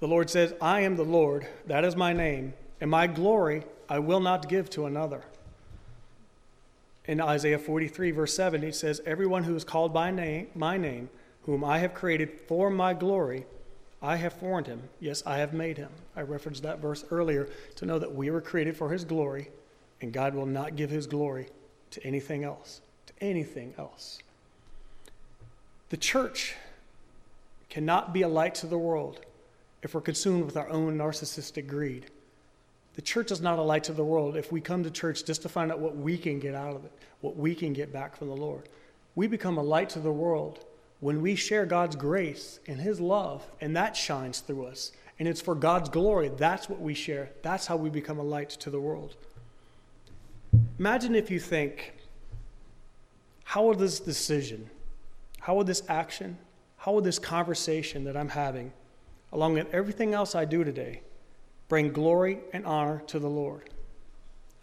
the 0.00 0.08
Lord 0.08 0.30
says, 0.30 0.52
"I 0.60 0.80
am 0.80 0.96
the 0.96 1.04
Lord, 1.04 1.46
that 1.66 1.84
is 1.84 1.94
my 1.94 2.12
name, 2.12 2.54
and 2.80 2.90
my 2.90 3.06
glory 3.06 3.62
I 3.88 3.98
will 3.98 4.20
not 4.20 4.48
give 4.48 4.70
to 4.70 4.86
another. 4.86 5.22
In 7.04 7.20
Isaiah 7.20 7.58
43, 7.58 8.10
verse 8.10 8.34
7, 8.34 8.62
he 8.62 8.72
says, 8.72 9.00
Everyone 9.06 9.44
who 9.44 9.54
is 9.54 9.64
called 9.64 9.92
by 9.92 10.10
name, 10.10 10.48
my 10.54 10.76
name, 10.76 11.08
whom 11.42 11.62
I 11.64 11.78
have 11.78 11.94
created 11.94 12.30
for 12.48 12.68
my 12.68 12.94
glory, 12.94 13.46
I 14.02 14.16
have 14.16 14.32
formed 14.32 14.66
him. 14.66 14.82
Yes, 15.00 15.22
I 15.24 15.38
have 15.38 15.52
made 15.52 15.78
him. 15.78 15.90
I 16.16 16.22
referenced 16.22 16.64
that 16.64 16.80
verse 16.80 17.04
earlier 17.10 17.48
to 17.76 17.86
know 17.86 17.98
that 17.98 18.14
we 18.14 18.30
were 18.30 18.40
created 18.40 18.76
for 18.76 18.90
his 18.90 19.04
glory, 19.04 19.50
and 20.00 20.12
God 20.12 20.34
will 20.34 20.46
not 20.46 20.76
give 20.76 20.90
his 20.90 21.06
glory 21.06 21.46
to 21.92 22.04
anything 22.04 22.42
else. 22.42 22.80
To 23.06 23.12
anything 23.20 23.72
else. 23.78 24.18
The 25.90 25.96
church 25.96 26.54
cannot 27.70 28.12
be 28.12 28.22
a 28.22 28.28
light 28.28 28.56
to 28.56 28.66
the 28.66 28.78
world 28.78 29.20
if 29.82 29.94
we're 29.94 30.00
consumed 30.00 30.44
with 30.44 30.56
our 30.56 30.68
own 30.68 30.98
narcissistic 30.98 31.68
greed. 31.68 32.06
The 32.96 33.02
church 33.02 33.30
is 33.30 33.42
not 33.42 33.58
a 33.58 33.62
light 33.62 33.84
to 33.84 33.92
the 33.92 34.04
world 34.04 34.36
if 34.36 34.50
we 34.50 34.60
come 34.60 34.82
to 34.82 34.90
church 34.90 35.24
just 35.24 35.42
to 35.42 35.50
find 35.50 35.70
out 35.70 35.78
what 35.78 35.96
we 35.96 36.16
can 36.16 36.40
get 36.40 36.54
out 36.54 36.74
of 36.74 36.84
it, 36.84 36.92
what 37.20 37.36
we 37.36 37.54
can 37.54 37.74
get 37.74 37.92
back 37.92 38.16
from 38.16 38.28
the 38.28 38.36
Lord. 38.36 38.70
We 39.14 39.26
become 39.26 39.58
a 39.58 39.62
light 39.62 39.90
to 39.90 40.00
the 40.00 40.12
world 40.12 40.64
when 41.00 41.20
we 41.20 41.34
share 41.34 41.66
God's 41.66 41.94
grace 41.94 42.58
and 42.66 42.80
His 42.80 42.98
love, 42.98 43.46
and 43.60 43.76
that 43.76 43.94
shines 43.94 44.40
through 44.40 44.66
us. 44.66 44.92
And 45.18 45.28
it's 45.28 45.42
for 45.42 45.54
God's 45.54 45.90
glory. 45.90 46.30
That's 46.36 46.68
what 46.70 46.80
we 46.80 46.94
share. 46.94 47.30
That's 47.42 47.66
how 47.66 47.76
we 47.76 47.90
become 47.90 48.18
a 48.18 48.22
light 48.22 48.50
to 48.50 48.70
the 48.70 48.80
world. 48.80 49.16
Imagine 50.78 51.14
if 51.14 51.30
you 51.30 51.38
think, 51.38 51.94
how 53.44 53.66
would 53.66 53.78
this 53.78 54.00
decision, 54.00 54.70
how 55.40 55.54
would 55.54 55.66
this 55.66 55.82
action, 55.88 56.38
how 56.78 56.92
would 56.94 57.04
this 57.04 57.18
conversation 57.18 58.04
that 58.04 58.16
I'm 58.16 58.28
having, 58.28 58.72
along 59.32 59.54
with 59.54 59.72
everything 59.72 60.14
else 60.14 60.34
I 60.34 60.46
do 60.46 60.64
today, 60.64 61.02
bring 61.68 61.92
glory 61.92 62.38
and 62.52 62.64
honor 62.64 63.02
to 63.08 63.18
the 63.18 63.28
Lord. 63.28 63.70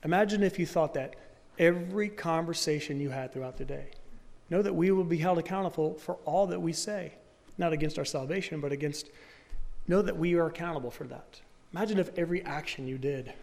Imagine 0.03 0.43
if 0.43 0.59
you 0.59 0.65
thought 0.65 0.93
that 0.93 1.15
every 1.59 2.09
conversation 2.09 2.99
you 2.99 3.09
had 3.09 3.33
throughout 3.33 3.57
the 3.57 3.65
day. 3.65 3.87
Know 4.49 4.61
that 4.61 4.75
we 4.75 4.91
will 4.91 5.03
be 5.03 5.17
held 5.17 5.37
accountable 5.37 5.95
for 5.95 6.15
all 6.25 6.47
that 6.47 6.61
we 6.61 6.73
say, 6.73 7.13
not 7.57 7.73
against 7.73 7.97
our 7.97 8.05
salvation, 8.05 8.59
but 8.59 8.71
against, 8.71 9.09
know 9.87 10.01
that 10.01 10.17
we 10.17 10.35
are 10.35 10.47
accountable 10.47 10.91
for 10.91 11.05
that. 11.05 11.41
Imagine 11.73 11.99
if 11.99 12.11
every 12.17 12.43
action 12.43 12.87
you 12.87 12.97
did 12.97 13.33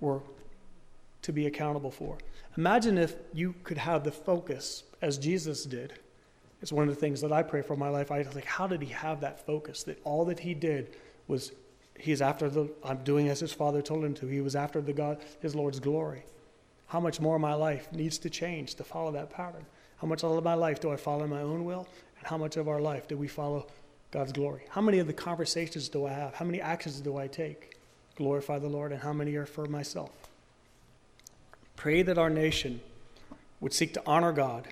were 0.00 0.20
to 1.22 1.32
be 1.32 1.46
accountable 1.46 1.90
for. 1.90 2.18
Imagine 2.56 2.98
if 2.98 3.14
you 3.32 3.54
could 3.62 3.78
have 3.78 4.02
the 4.02 4.10
focus 4.10 4.82
as 5.00 5.16
Jesus 5.16 5.64
did. 5.64 5.92
It's 6.60 6.72
one 6.72 6.88
of 6.88 6.94
the 6.94 7.00
things 7.00 7.20
that 7.20 7.32
I 7.32 7.42
pray 7.42 7.62
for 7.62 7.76
my 7.76 7.88
life. 7.88 8.10
I 8.10 8.18
was 8.18 8.34
like, 8.34 8.44
how 8.44 8.66
did 8.66 8.82
he 8.82 8.92
have 8.92 9.20
that 9.20 9.44
focus? 9.46 9.84
That 9.84 10.00
all 10.04 10.24
that 10.26 10.40
he 10.40 10.54
did 10.54 10.96
was 11.28 11.52
he's 11.98 12.22
after 12.22 12.48
the 12.48 12.70
I'm 12.84 13.04
doing 13.04 13.28
as 13.28 13.40
his 13.40 13.52
father 13.52 13.82
told 13.82 14.04
him 14.04 14.14
to. 14.14 14.26
He 14.26 14.40
was 14.40 14.56
after 14.56 14.80
the 14.80 14.92
God 14.92 15.22
his 15.40 15.54
Lord's 15.54 15.80
glory. 15.80 16.24
How 16.86 17.00
much 17.00 17.20
more 17.20 17.38
my 17.38 17.54
life 17.54 17.90
needs 17.92 18.18
to 18.18 18.30
change 18.30 18.74
to 18.74 18.84
follow 18.84 19.12
that 19.12 19.30
pattern? 19.30 19.64
How 19.96 20.08
much 20.08 20.24
of 20.24 20.44
my 20.44 20.54
life 20.54 20.80
do 20.80 20.90
I 20.90 20.96
follow 20.96 21.26
my 21.26 21.40
own 21.40 21.64
will? 21.64 21.86
And 22.18 22.26
how 22.26 22.36
much 22.36 22.56
of 22.56 22.68
our 22.68 22.80
life 22.80 23.08
do 23.08 23.16
we 23.16 23.28
follow 23.28 23.66
God's 24.10 24.32
glory? 24.32 24.64
How 24.68 24.80
many 24.80 24.98
of 24.98 25.06
the 25.06 25.12
conversations 25.12 25.88
do 25.88 26.06
I 26.06 26.12
have? 26.12 26.34
How 26.34 26.44
many 26.44 26.60
actions 26.60 27.00
do 27.00 27.16
I 27.16 27.28
take? 27.28 27.76
Glorify 28.16 28.58
the 28.58 28.68
Lord, 28.68 28.92
and 28.92 29.00
how 29.00 29.12
many 29.12 29.34
are 29.36 29.46
for 29.46 29.66
myself? 29.66 30.10
Pray 31.76 32.02
that 32.02 32.18
our 32.18 32.28
nation 32.28 32.80
would 33.60 33.72
seek 33.72 33.94
to 33.94 34.02
honor 34.04 34.32
God, 34.32 34.68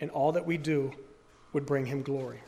and 0.00 0.10
all 0.10 0.32
that 0.32 0.46
we 0.46 0.56
do 0.56 0.92
would 1.52 1.66
bring 1.66 1.86
him 1.86 2.02
glory. 2.02 2.40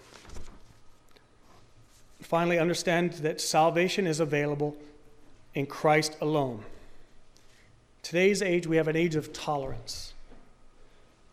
Finally, 2.32 2.58
understand 2.58 3.12
that 3.12 3.42
salvation 3.42 4.06
is 4.06 4.18
available 4.18 4.74
in 5.52 5.66
Christ 5.66 6.16
alone. 6.18 6.64
Today's 8.02 8.40
age, 8.40 8.66
we 8.66 8.78
have 8.78 8.88
an 8.88 8.96
age 8.96 9.16
of 9.16 9.34
tolerance. 9.34 10.14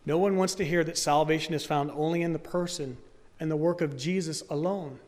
No 0.04 0.18
one 0.18 0.36
wants 0.36 0.54
to 0.56 0.64
hear 0.66 0.84
that 0.84 0.98
salvation 0.98 1.54
is 1.54 1.64
found 1.64 1.90
only 1.92 2.20
in 2.20 2.34
the 2.34 2.38
person 2.38 2.98
and 3.40 3.50
the 3.50 3.56
work 3.56 3.80
of 3.80 3.96
Jesus 3.96 4.42
alone. 4.50 5.00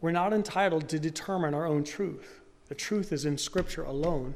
We're 0.00 0.10
not 0.10 0.32
entitled 0.32 0.88
to 0.88 0.98
determine 0.98 1.54
our 1.54 1.64
own 1.64 1.84
truth. 1.84 2.40
The 2.66 2.74
truth 2.74 3.12
is 3.12 3.24
in 3.24 3.38
Scripture 3.38 3.84
alone, 3.84 4.34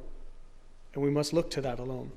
and 0.94 1.02
we 1.02 1.10
must 1.10 1.32
look 1.32 1.50
to 1.50 1.60
that 1.62 1.80
alone. 1.80 2.12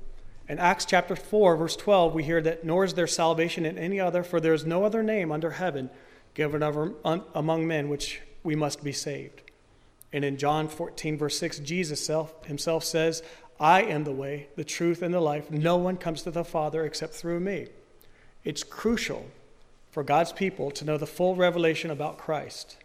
In 0.48 0.60
Acts 0.60 0.84
chapter 0.84 1.16
4, 1.16 1.56
verse 1.56 1.74
12, 1.74 2.14
we 2.14 2.22
hear 2.22 2.40
that, 2.42 2.62
Nor 2.62 2.84
is 2.84 2.94
there 2.94 3.08
salvation 3.08 3.66
in 3.66 3.76
any 3.76 3.98
other, 3.98 4.22
for 4.22 4.38
there 4.38 4.54
is 4.54 4.64
no 4.64 4.84
other 4.84 5.02
name 5.02 5.32
under 5.32 5.50
heaven 5.50 5.90
given 6.34 6.62
among 7.34 7.66
men 7.66 7.88
which 7.88 8.20
we 8.42 8.54
must 8.54 8.84
be 8.84 8.92
saved. 8.92 9.42
And 10.12 10.24
in 10.24 10.36
John 10.36 10.68
14, 10.68 11.16
verse 11.18 11.38
6, 11.38 11.60
Jesus 11.60 12.10
himself 12.44 12.84
says, 12.84 13.22
I 13.58 13.82
am 13.82 14.04
the 14.04 14.12
way, 14.12 14.48
the 14.56 14.64
truth, 14.64 15.02
and 15.02 15.14
the 15.14 15.20
life. 15.20 15.50
No 15.50 15.76
one 15.76 15.96
comes 15.96 16.22
to 16.22 16.30
the 16.30 16.44
Father 16.44 16.84
except 16.84 17.14
through 17.14 17.40
me. 17.40 17.68
It's 18.44 18.62
crucial 18.62 19.26
for 19.90 20.02
God's 20.02 20.32
people 20.32 20.70
to 20.72 20.84
know 20.84 20.98
the 20.98 21.06
full 21.06 21.36
revelation 21.36 21.90
about 21.90 22.18
Christ. 22.18 22.76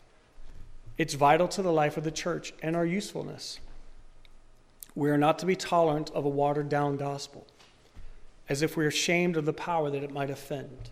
It's 0.98 1.16
vital 1.16 1.48
to 1.50 1.62
the 1.62 1.72
life 1.72 1.98
of 1.98 2.04
the 2.04 2.12
church 2.12 2.54
and 2.62 2.76
our 2.76 2.86
usefulness. 2.86 3.60
We 4.96 5.10
are 5.10 5.18
not 5.18 5.40
to 5.40 5.46
be 5.46 5.56
tolerant 5.56 6.12
of 6.12 6.26
a 6.26 6.30
watered 6.30 6.70
down 6.70 6.98
gospel, 6.98 7.48
as 8.48 8.62
if 8.62 8.76
we 8.76 8.86
are 8.86 8.90
ashamed 8.90 9.38
of 9.38 9.46
the 9.46 9.54
power 9.54 9.90
that 9.90 10.04
it 10.04 10.12
might 10.12 10.30
offend. 10.30 10.90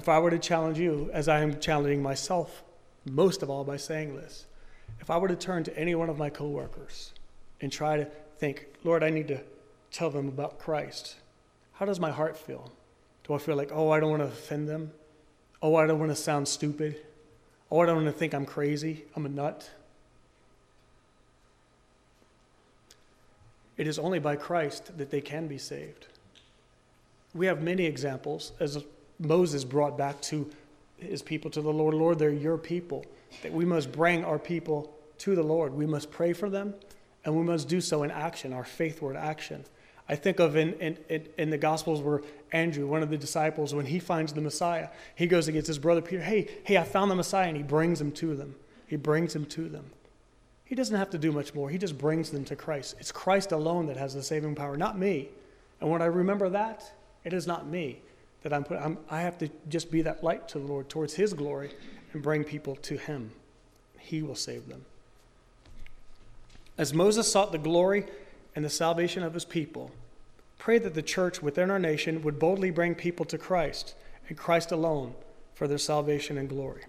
If 0.00 0.08
I 0.08 0.18
were 0.18 0.30
to 0.30 0.38
challenge 0.38 0.78
you, 0.78 1.10
as 1.12 1.28
I 1.28 1.40
am 1.40 1.60
challenging 1.60 2.02
myself 2.02 2.62
most 3.04 3.42
of 3.42 3.50
all 3.50 3.64
by 3.64 3.76
saying 3.76 4.16
this, 4.16 4.46
if 4.98 5.10
I 5.10 5.18
were 5.18 5.28
to 5.28 5.36
turn 5.36 5.62
to 5.64 5.78
any 5.78 5.94
one 5.94 6.08
of 6.08 6.16
my 6.16 6.30
coworkers 6.30 7.12
and 7.60 7.70
try 7.70 7.98
to 7.98 8.06
think, 8.38 8.64
Lord, 8.82 9.04
I 9.04 9.10
need 9.10 9.28
to 9.28 9.42
tell 9.92 10.08
them 10.08 10.26
about 10.26 10.58
Christ, 10.58 11.16
how 11.74 11.84
does 11.84 12.00
my 12.00 12.10
heart 12.10 12.38
feel? 12.38 12.72
Do 13.24 13.34
I 13.34 13.38
feel 13.38 13.56
like, 13.56 13.72
oh, 13.74 13.90
I 13.90 14.00
don't 14.00 14.08
want 14.08 14.22
to 14.22 14.28
offend 14.28 14.70
them? 14.70 14.90
Oh, 15.60 15.74
I 15.74 15.86
don't 15.86 15.98
want 15.98 16.12
to 16.12 16.16
sound 16.16 16.48
stupid? 16.48 16.96
Oh, 17.70 17.80
I 17.80 17.84
don't 17.84 17.96
want 17.96 18.06
to 18.06 18.18
think 18.18 18.32
I'm 18.32 18.46
crazy? 18.46 19.04
I'm 19.14 19.26
a 19.26 19.28
nut? 19.28 19.68
It 23.76 23.86
is 23.86 23.98
only 23.98 24.18
by 24.18 24.36
Christ 24.36 24.96
that 24.96 25.10
they 25.10 25.20
can 25.20 25.46
be 25.46 25.58
saved. 25.58 26.06
We 27.34 27.44
have 27.44 27.60
many 27.60 27.84
examples, 27.84 28.52
as 28.58 28.82
Moses 29.20 29.64
brought 29.64 29.98
back 29.98 30.20
to 30.22 30.50
his 30.96 31.22
people 31.22 31.50
to 31.52 31.60
the 31.60 31.72
Lord. 31.72 31.94
Lord, 31.94 32.18
they're 32.18 32.30
your 32.30 32.58
people. 32.58 33.04
That 33.42 33.52
we 33.52 33.64
must 33.64 33.92
bring 33.92 34.24
our 34.24 34.38
people 34.38 34.92
to 35.18 35.34
the 35.34 35.42
Lord. 35.42 35.74
We 35.74 35.86
must 35.86 36.10
pray 36.10 36.32
for 36.32 36.50
them, 36.50 36.74
and 37.24 37.36
we 37.36 37.44
must 37.44 37.68
do 37.68 37.80
so 37.80 38.02
in 38.02 38.10
action, 38.10 38.52
our 38.52 38.64
faithward 38.64 39.16
action. 39.16 39.64
I 40.08 40.16
think 40.16 40.40
of 40.40 40.56
in, 40.56 40.72
in, 40.74 41.28
in 41.38 41.50
the 41.50 41.58
Gospels 41.58 42.00
where 42.00 42.22
Andrew, 42.50 42.86
one 42.86 43.02
of 43.02 43.10
the 43.10 43.16
disciples, 43.16 43.72
when 43.74 43.86
he 43.86 44.00
finds 44.00 44.32
the 44.32 44.40
Messiah, 44.40 44.88
he 45.14 45.28
goes 45.28 45.46
against 45.46 45.68
his 45.68 45.78
brother 45.78 46.00
Peter, 46.00 46.22
hey, 46.22 46.48
hey, 46.64 46.78
I 46.78 46.82
found 46.82 47.10
the 47.10 47.14
Messiah, 47.14 47.46
and 47.46 47.56
he 47.56 47.62
brings 47.62 48.00
him 48.00 48.10
to 48.12 48.34
them. 48.34 48.56
He 48.88 48.96
brings 48.96 49.36
him 49.36 49.46
to 49.46 49.68
them. 49.68 49.92
He 50.64 50.74
doesn't 50.74 50.96
have 50.96 51.10
to 51.10 51.18
do 51.18 51.30
much 51.30 51.54
more. 51.54 51.70
He 51.70 51.78
just 51.78 51.96
brings 51.96 52.30
them 52.30 52.44
to 52.46 52.56
Christ. 52.56 52.96
It's 52.98 53.12
Christ 53.12 53.52
alone 53.52 53.86
that 53.86 53.96
has 53.96 54.14
the 54.14 54.22
saving 54.22 54.56
power, 54.56 54.76
not 54.76 54.98
me. 54.98 55.28
And 55.80 55.90
when 55.90 56.02
I 56.02 56.06
remember 56.06 56.48
that, 56.48 56.92
it 57.22 57.32
is 57.32 57.46
not 57.46 57.66
me 57.66 58.00
that 58.42 58.52
I'm, 58.52 58.64
put, 58.64 58.78
I'm 58.78 58.98
I 59.10 59.20
have 59.20 59.38
to 59.38 59.50
just 59.68 59.90
be 59.90 60.02
that 60.02 60.24
light 60.24 60.48
to 60.48 60.58
the 60.58 60.66
Lord 60.66 60.88
towards 60.88 61.14
His 61.14 61.34
glory 61.34 61.70
and 62.12 62.22
bring 62.22 62.44
people 62.44 62.76
to 62.76 62.96
Him. 62.96 63.32
He 63.98 64.22
will 64.22 64.34
save 64.34 64.68
them. 64.68 64.84
As 66.80 66.94
Moses 66.94 67.30
sought 67.30 67.52
the 67.52 67.58
glory 67.58 68.06
and 68.56 68.64
the 68.64 68.70
salvation 68.70 69.22
of 69.22 69.34
his 69.34 69.44
people, 69.44 69.90
pray 70.58 70.78
that 70.78 70.94
the 70.94 71.02
church 71.02 71.42
within 71.42 71.70
our 71.70 71.78
nation 71.78 72.22
would 72.22 72.38
boldly 72.38 72.70
bring 72.70 72.94
people 72.94 73.26
to 73.26 73.36
Christ 73.36 73.94
and 74.28 74.38
Christ 74.38 74.72
alone 74.72 75.14
for 75.54 75.68
their 75.68 75.76
salvation 75.76 76.38
and 76.38 76.48
glory. 76.48 76.82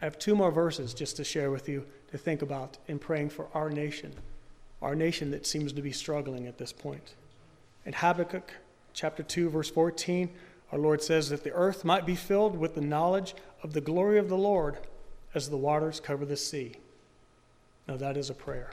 I 0.00 0.06
have 0.06 0.18
two 0.18 0.34
more 0.34 0.50
verses 0.50 0.94
just 0.94 1.16
to 1.16 1.24
share 1.24 1.50
with 1.50 1.68
you 1.68 1.84
to 2.10 2.16
think 2.16 2.40
about 2.40 2.78
in 2.88 2.98
praying 2.98 3.30
for 3.30 3.48
our 3.52 3.68
nation, 3.68 4.14
our 4.80 4.94
nation 4.94 5.30
that 5.32 5.46
seems 5.46 5.72
to 5.74 5.82
be 5.82 5.92
struggling 5.92 6.46
at 6.46 6.56
this 6.56 6.72
point. 6.72 7.14
In 7.84 7.92
Habakkuk 7.92 8.52
chapter 8.96 9.22
2, 9.22 9.50
verse 9.50 9.70
14, 9.70 10.30
our 10.72 10.78
Lord 10.78 11.02
says 11.02 11.28
that 11.28 11.44
the 11.44 11.52
earth 11.52 11.84
might 11.84 12.06
be 12.06 12.16
filled 12.16 12.56
with 12.56 12.74
the 12.74 12.80
knowledge 12.80 13.34
of 13.62 13.74
the 13.74 13.80
glory 13.82 14.18
of 14.18 14.30
the 14.30 14.38
Lord 14.38 14.78
as 15.34 15.50
the 15.50 15.56
waters 15.56 16.00
cover 16.00 16.24
the 16.24 16.36
sea. 16.36 16.76
Now, 17.86 17.98
that 17.98 18.16
is 18.16 18.30
a 18.30 18.34
prayer. 18.34 18.70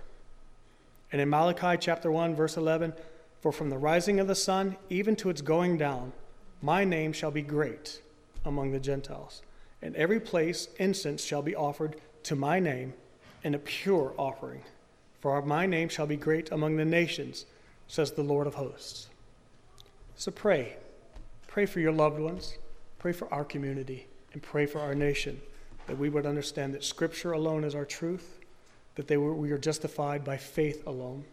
And 1.12 1.22
in 1.22 1.30
Malachi 1.30 1.78
chapter 1.78 2.10
1, 2.10 2.36
verse 2.36 2.56
11, 2.56 2.94
for 3.42 3.52
from 3.52 3.70
the 3.70 3.78
rising 3.78 4.22
of 4.22 4.28
the 4.28 4.34
sun 4.34 4.78
even 4.90 5.18
to 5.18 5.30
its 5.30 5.42
going 5.42 5.78
down, 5.78 6.14
my 6.62 6.86
name 6.86 7.12
shall 7.12 7.30
be 7.30 7.42
great 7.42 8.02
among 8.46 8.72
the 8.72 8.80
Gentiles. 8.80 9.42
And 9.82 9.94
every 9.98 10.22
place 10.22 10.70
incense 10.80 11.24
shall 11.24 11.42
be 11.42 11.54
offered 11.54 11.98
to 12.24 12.38
my 12.38 12.62
name 12.62 12.94
and 13.44 13.54
a 13.54 13.60
pure 13.60 14.14
offering. 14.18 14.62
For 15.20 15.42
my 15.42 15.66
name 15.66 15.90
shall 15.90 16.08
be 16.08 16.16
great 16.16 16.50
among 16.50 16.78
the 16.78 16.86
nations, 16.86 17.46
says 17.90 18.14
the 18.14 18.24
Lord 18.24 18.48
of 18.48 18.56
hosts. 18.56 19.10
So 20.16 20.32
pray. 20.32 20.78
Pray 21.48 21.66
for 21.66 21.80
your 21.80 21.92
loved 21.92 22.20
ones, 22.20 22.58
pray 22.98 23.12
for 23.12 23.32
our 23.32 23.46
community, 23.46 24.08
and 24.34 24.42
pray 24.42 24.66
for 24.66 24.80
our 24.80 24.96
nation 24.96 25.40
that 25.88 25.98
we 25.98 26.10
would 26.10 26.26
understand 26.26 26.74
that 26.74 26.84
Scripture 26.84 27.34
alone 27.34 27.64
is 27.64 27.76
our 27.76 27.86
truth, 27.86 28.40
that 28.96 29.10
were, 29.10 29.34
we 29.34 29.52
are 29.52 29.58
justified 29.58 30.24
by 30.24 30.38
faith 30.38 30.86
alone, 30.88 31.26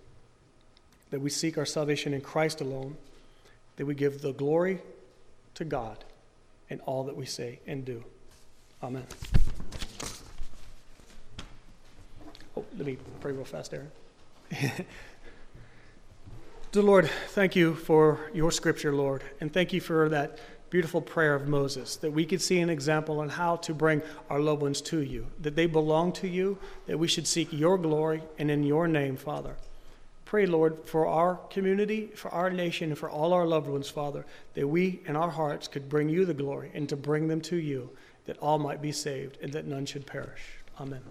that 1.11 1.21
we 1.21 1.31
seek 1.31 1.57
our 1.57 1.67
salvation 1.67 2.13
in 2.13 2.21
Christ 2.21 2.61
alone, 2.61 2.97
that 3.77 3.87
we 3.87 3.95
give 3.95 4.23
the 4.23 4.33
glory 4.33 4.81
to 5.55 5.65
God, 5.65 6.05
in 6.69 6.81
all 6.81 7.05
that 7.05 7.17
we 7.17 7.27
say 7.27 7.61
and 7.67 7.85
do. 7.85 8.05
Amen. 8.83 9.07
Oh, 12.57 12.65
let 12.77 12.87
me 12.87 12.97
pray 13.21 13.33
real 13.33 13.45
fast, 13.45 13.73
Aaron. 13.73 13.91
Dear 16.73 16.85
Lord, 16.85 17.11
thank 17.31 17.57
you 17.57 17.75
for 17.75 18.31
your 18.33 18.53
scripture, 18.53 18.95
Lord, 18.95 19.25
and 19.41 19.53
thank 19.53 19.73
you 19.73 19.81
for 19.81 20.09
that 20.09 20.39
beautiful 20.71 21.03
prayer 21.03 21.35
of 21.35 21.49
Moses, 21.49 21.97
that 21.97 22.13
we 22.13 22.25
could 22.25 22.41
see 22.41 22.61
an 22.61 22.71
example 22.71 23.19
on 23.19 23.29
how 23.29 23.57
to 23.57 23.75
bring 23.75 24.03
our 24.29 24.39
loved 24.39 24.63
ones 24.63 24.81
to 24.83 25.01
you, 25.01 25.27
that 25.41 25.57
they 25.57 25.67
belong 25.67 26.13
to 26.13 26.29
you, 26.29 26.59
that 26.87 26.97
we 26.97 27.09
should 27.09 27.27
seek 27.27 27.53
your 27.53 27.77
glory 27.77 28.23
and 28.39 28.53
in 28.53 28.63
your 28.63 28.87
name, 28.87 29.17
Father. 29.17 29.57
Pray, 30.25 30.47
Lord, 30.47 30.85
for 30.85 31.09
our 31.09 31.41
community, 31.51 32.07
for 32.15 32.31
our 32.31 32.51
nation, 32.51 32.91
and 32.91 32.99
for 32.99 33.11
all 33.11 33.33
our 33.33 33.49
loved 33.49 33.69
ones, 33.69 33.91
Father, 33.91 34.25
that 34.55 34.69
we 34.69 35.01
in 35.07 35.17
our 35.17 35.31
hearts 35.31 35.67
could 35.67 35.89
bring 35.89 36.09
you 36.09 36.25
the 36.25 36.35
glory 36.35 36.71
and 36.73 36.89
to 36.89 36.95
bring 36.95 37.27
them 37.27 37.41
to 37.41 37.57
you, 37.57 37.91
that 38.27 38.39
all 38.39 38.61
might 38.61 38.81
be 38.81 38.93
saved 38.93 39.39
and 39.43 39.53
that 39.55 39.67
none 39.67 39.87
should 39.87 40.07
perish. 40.07 40.43
Amen. 40.81 41.03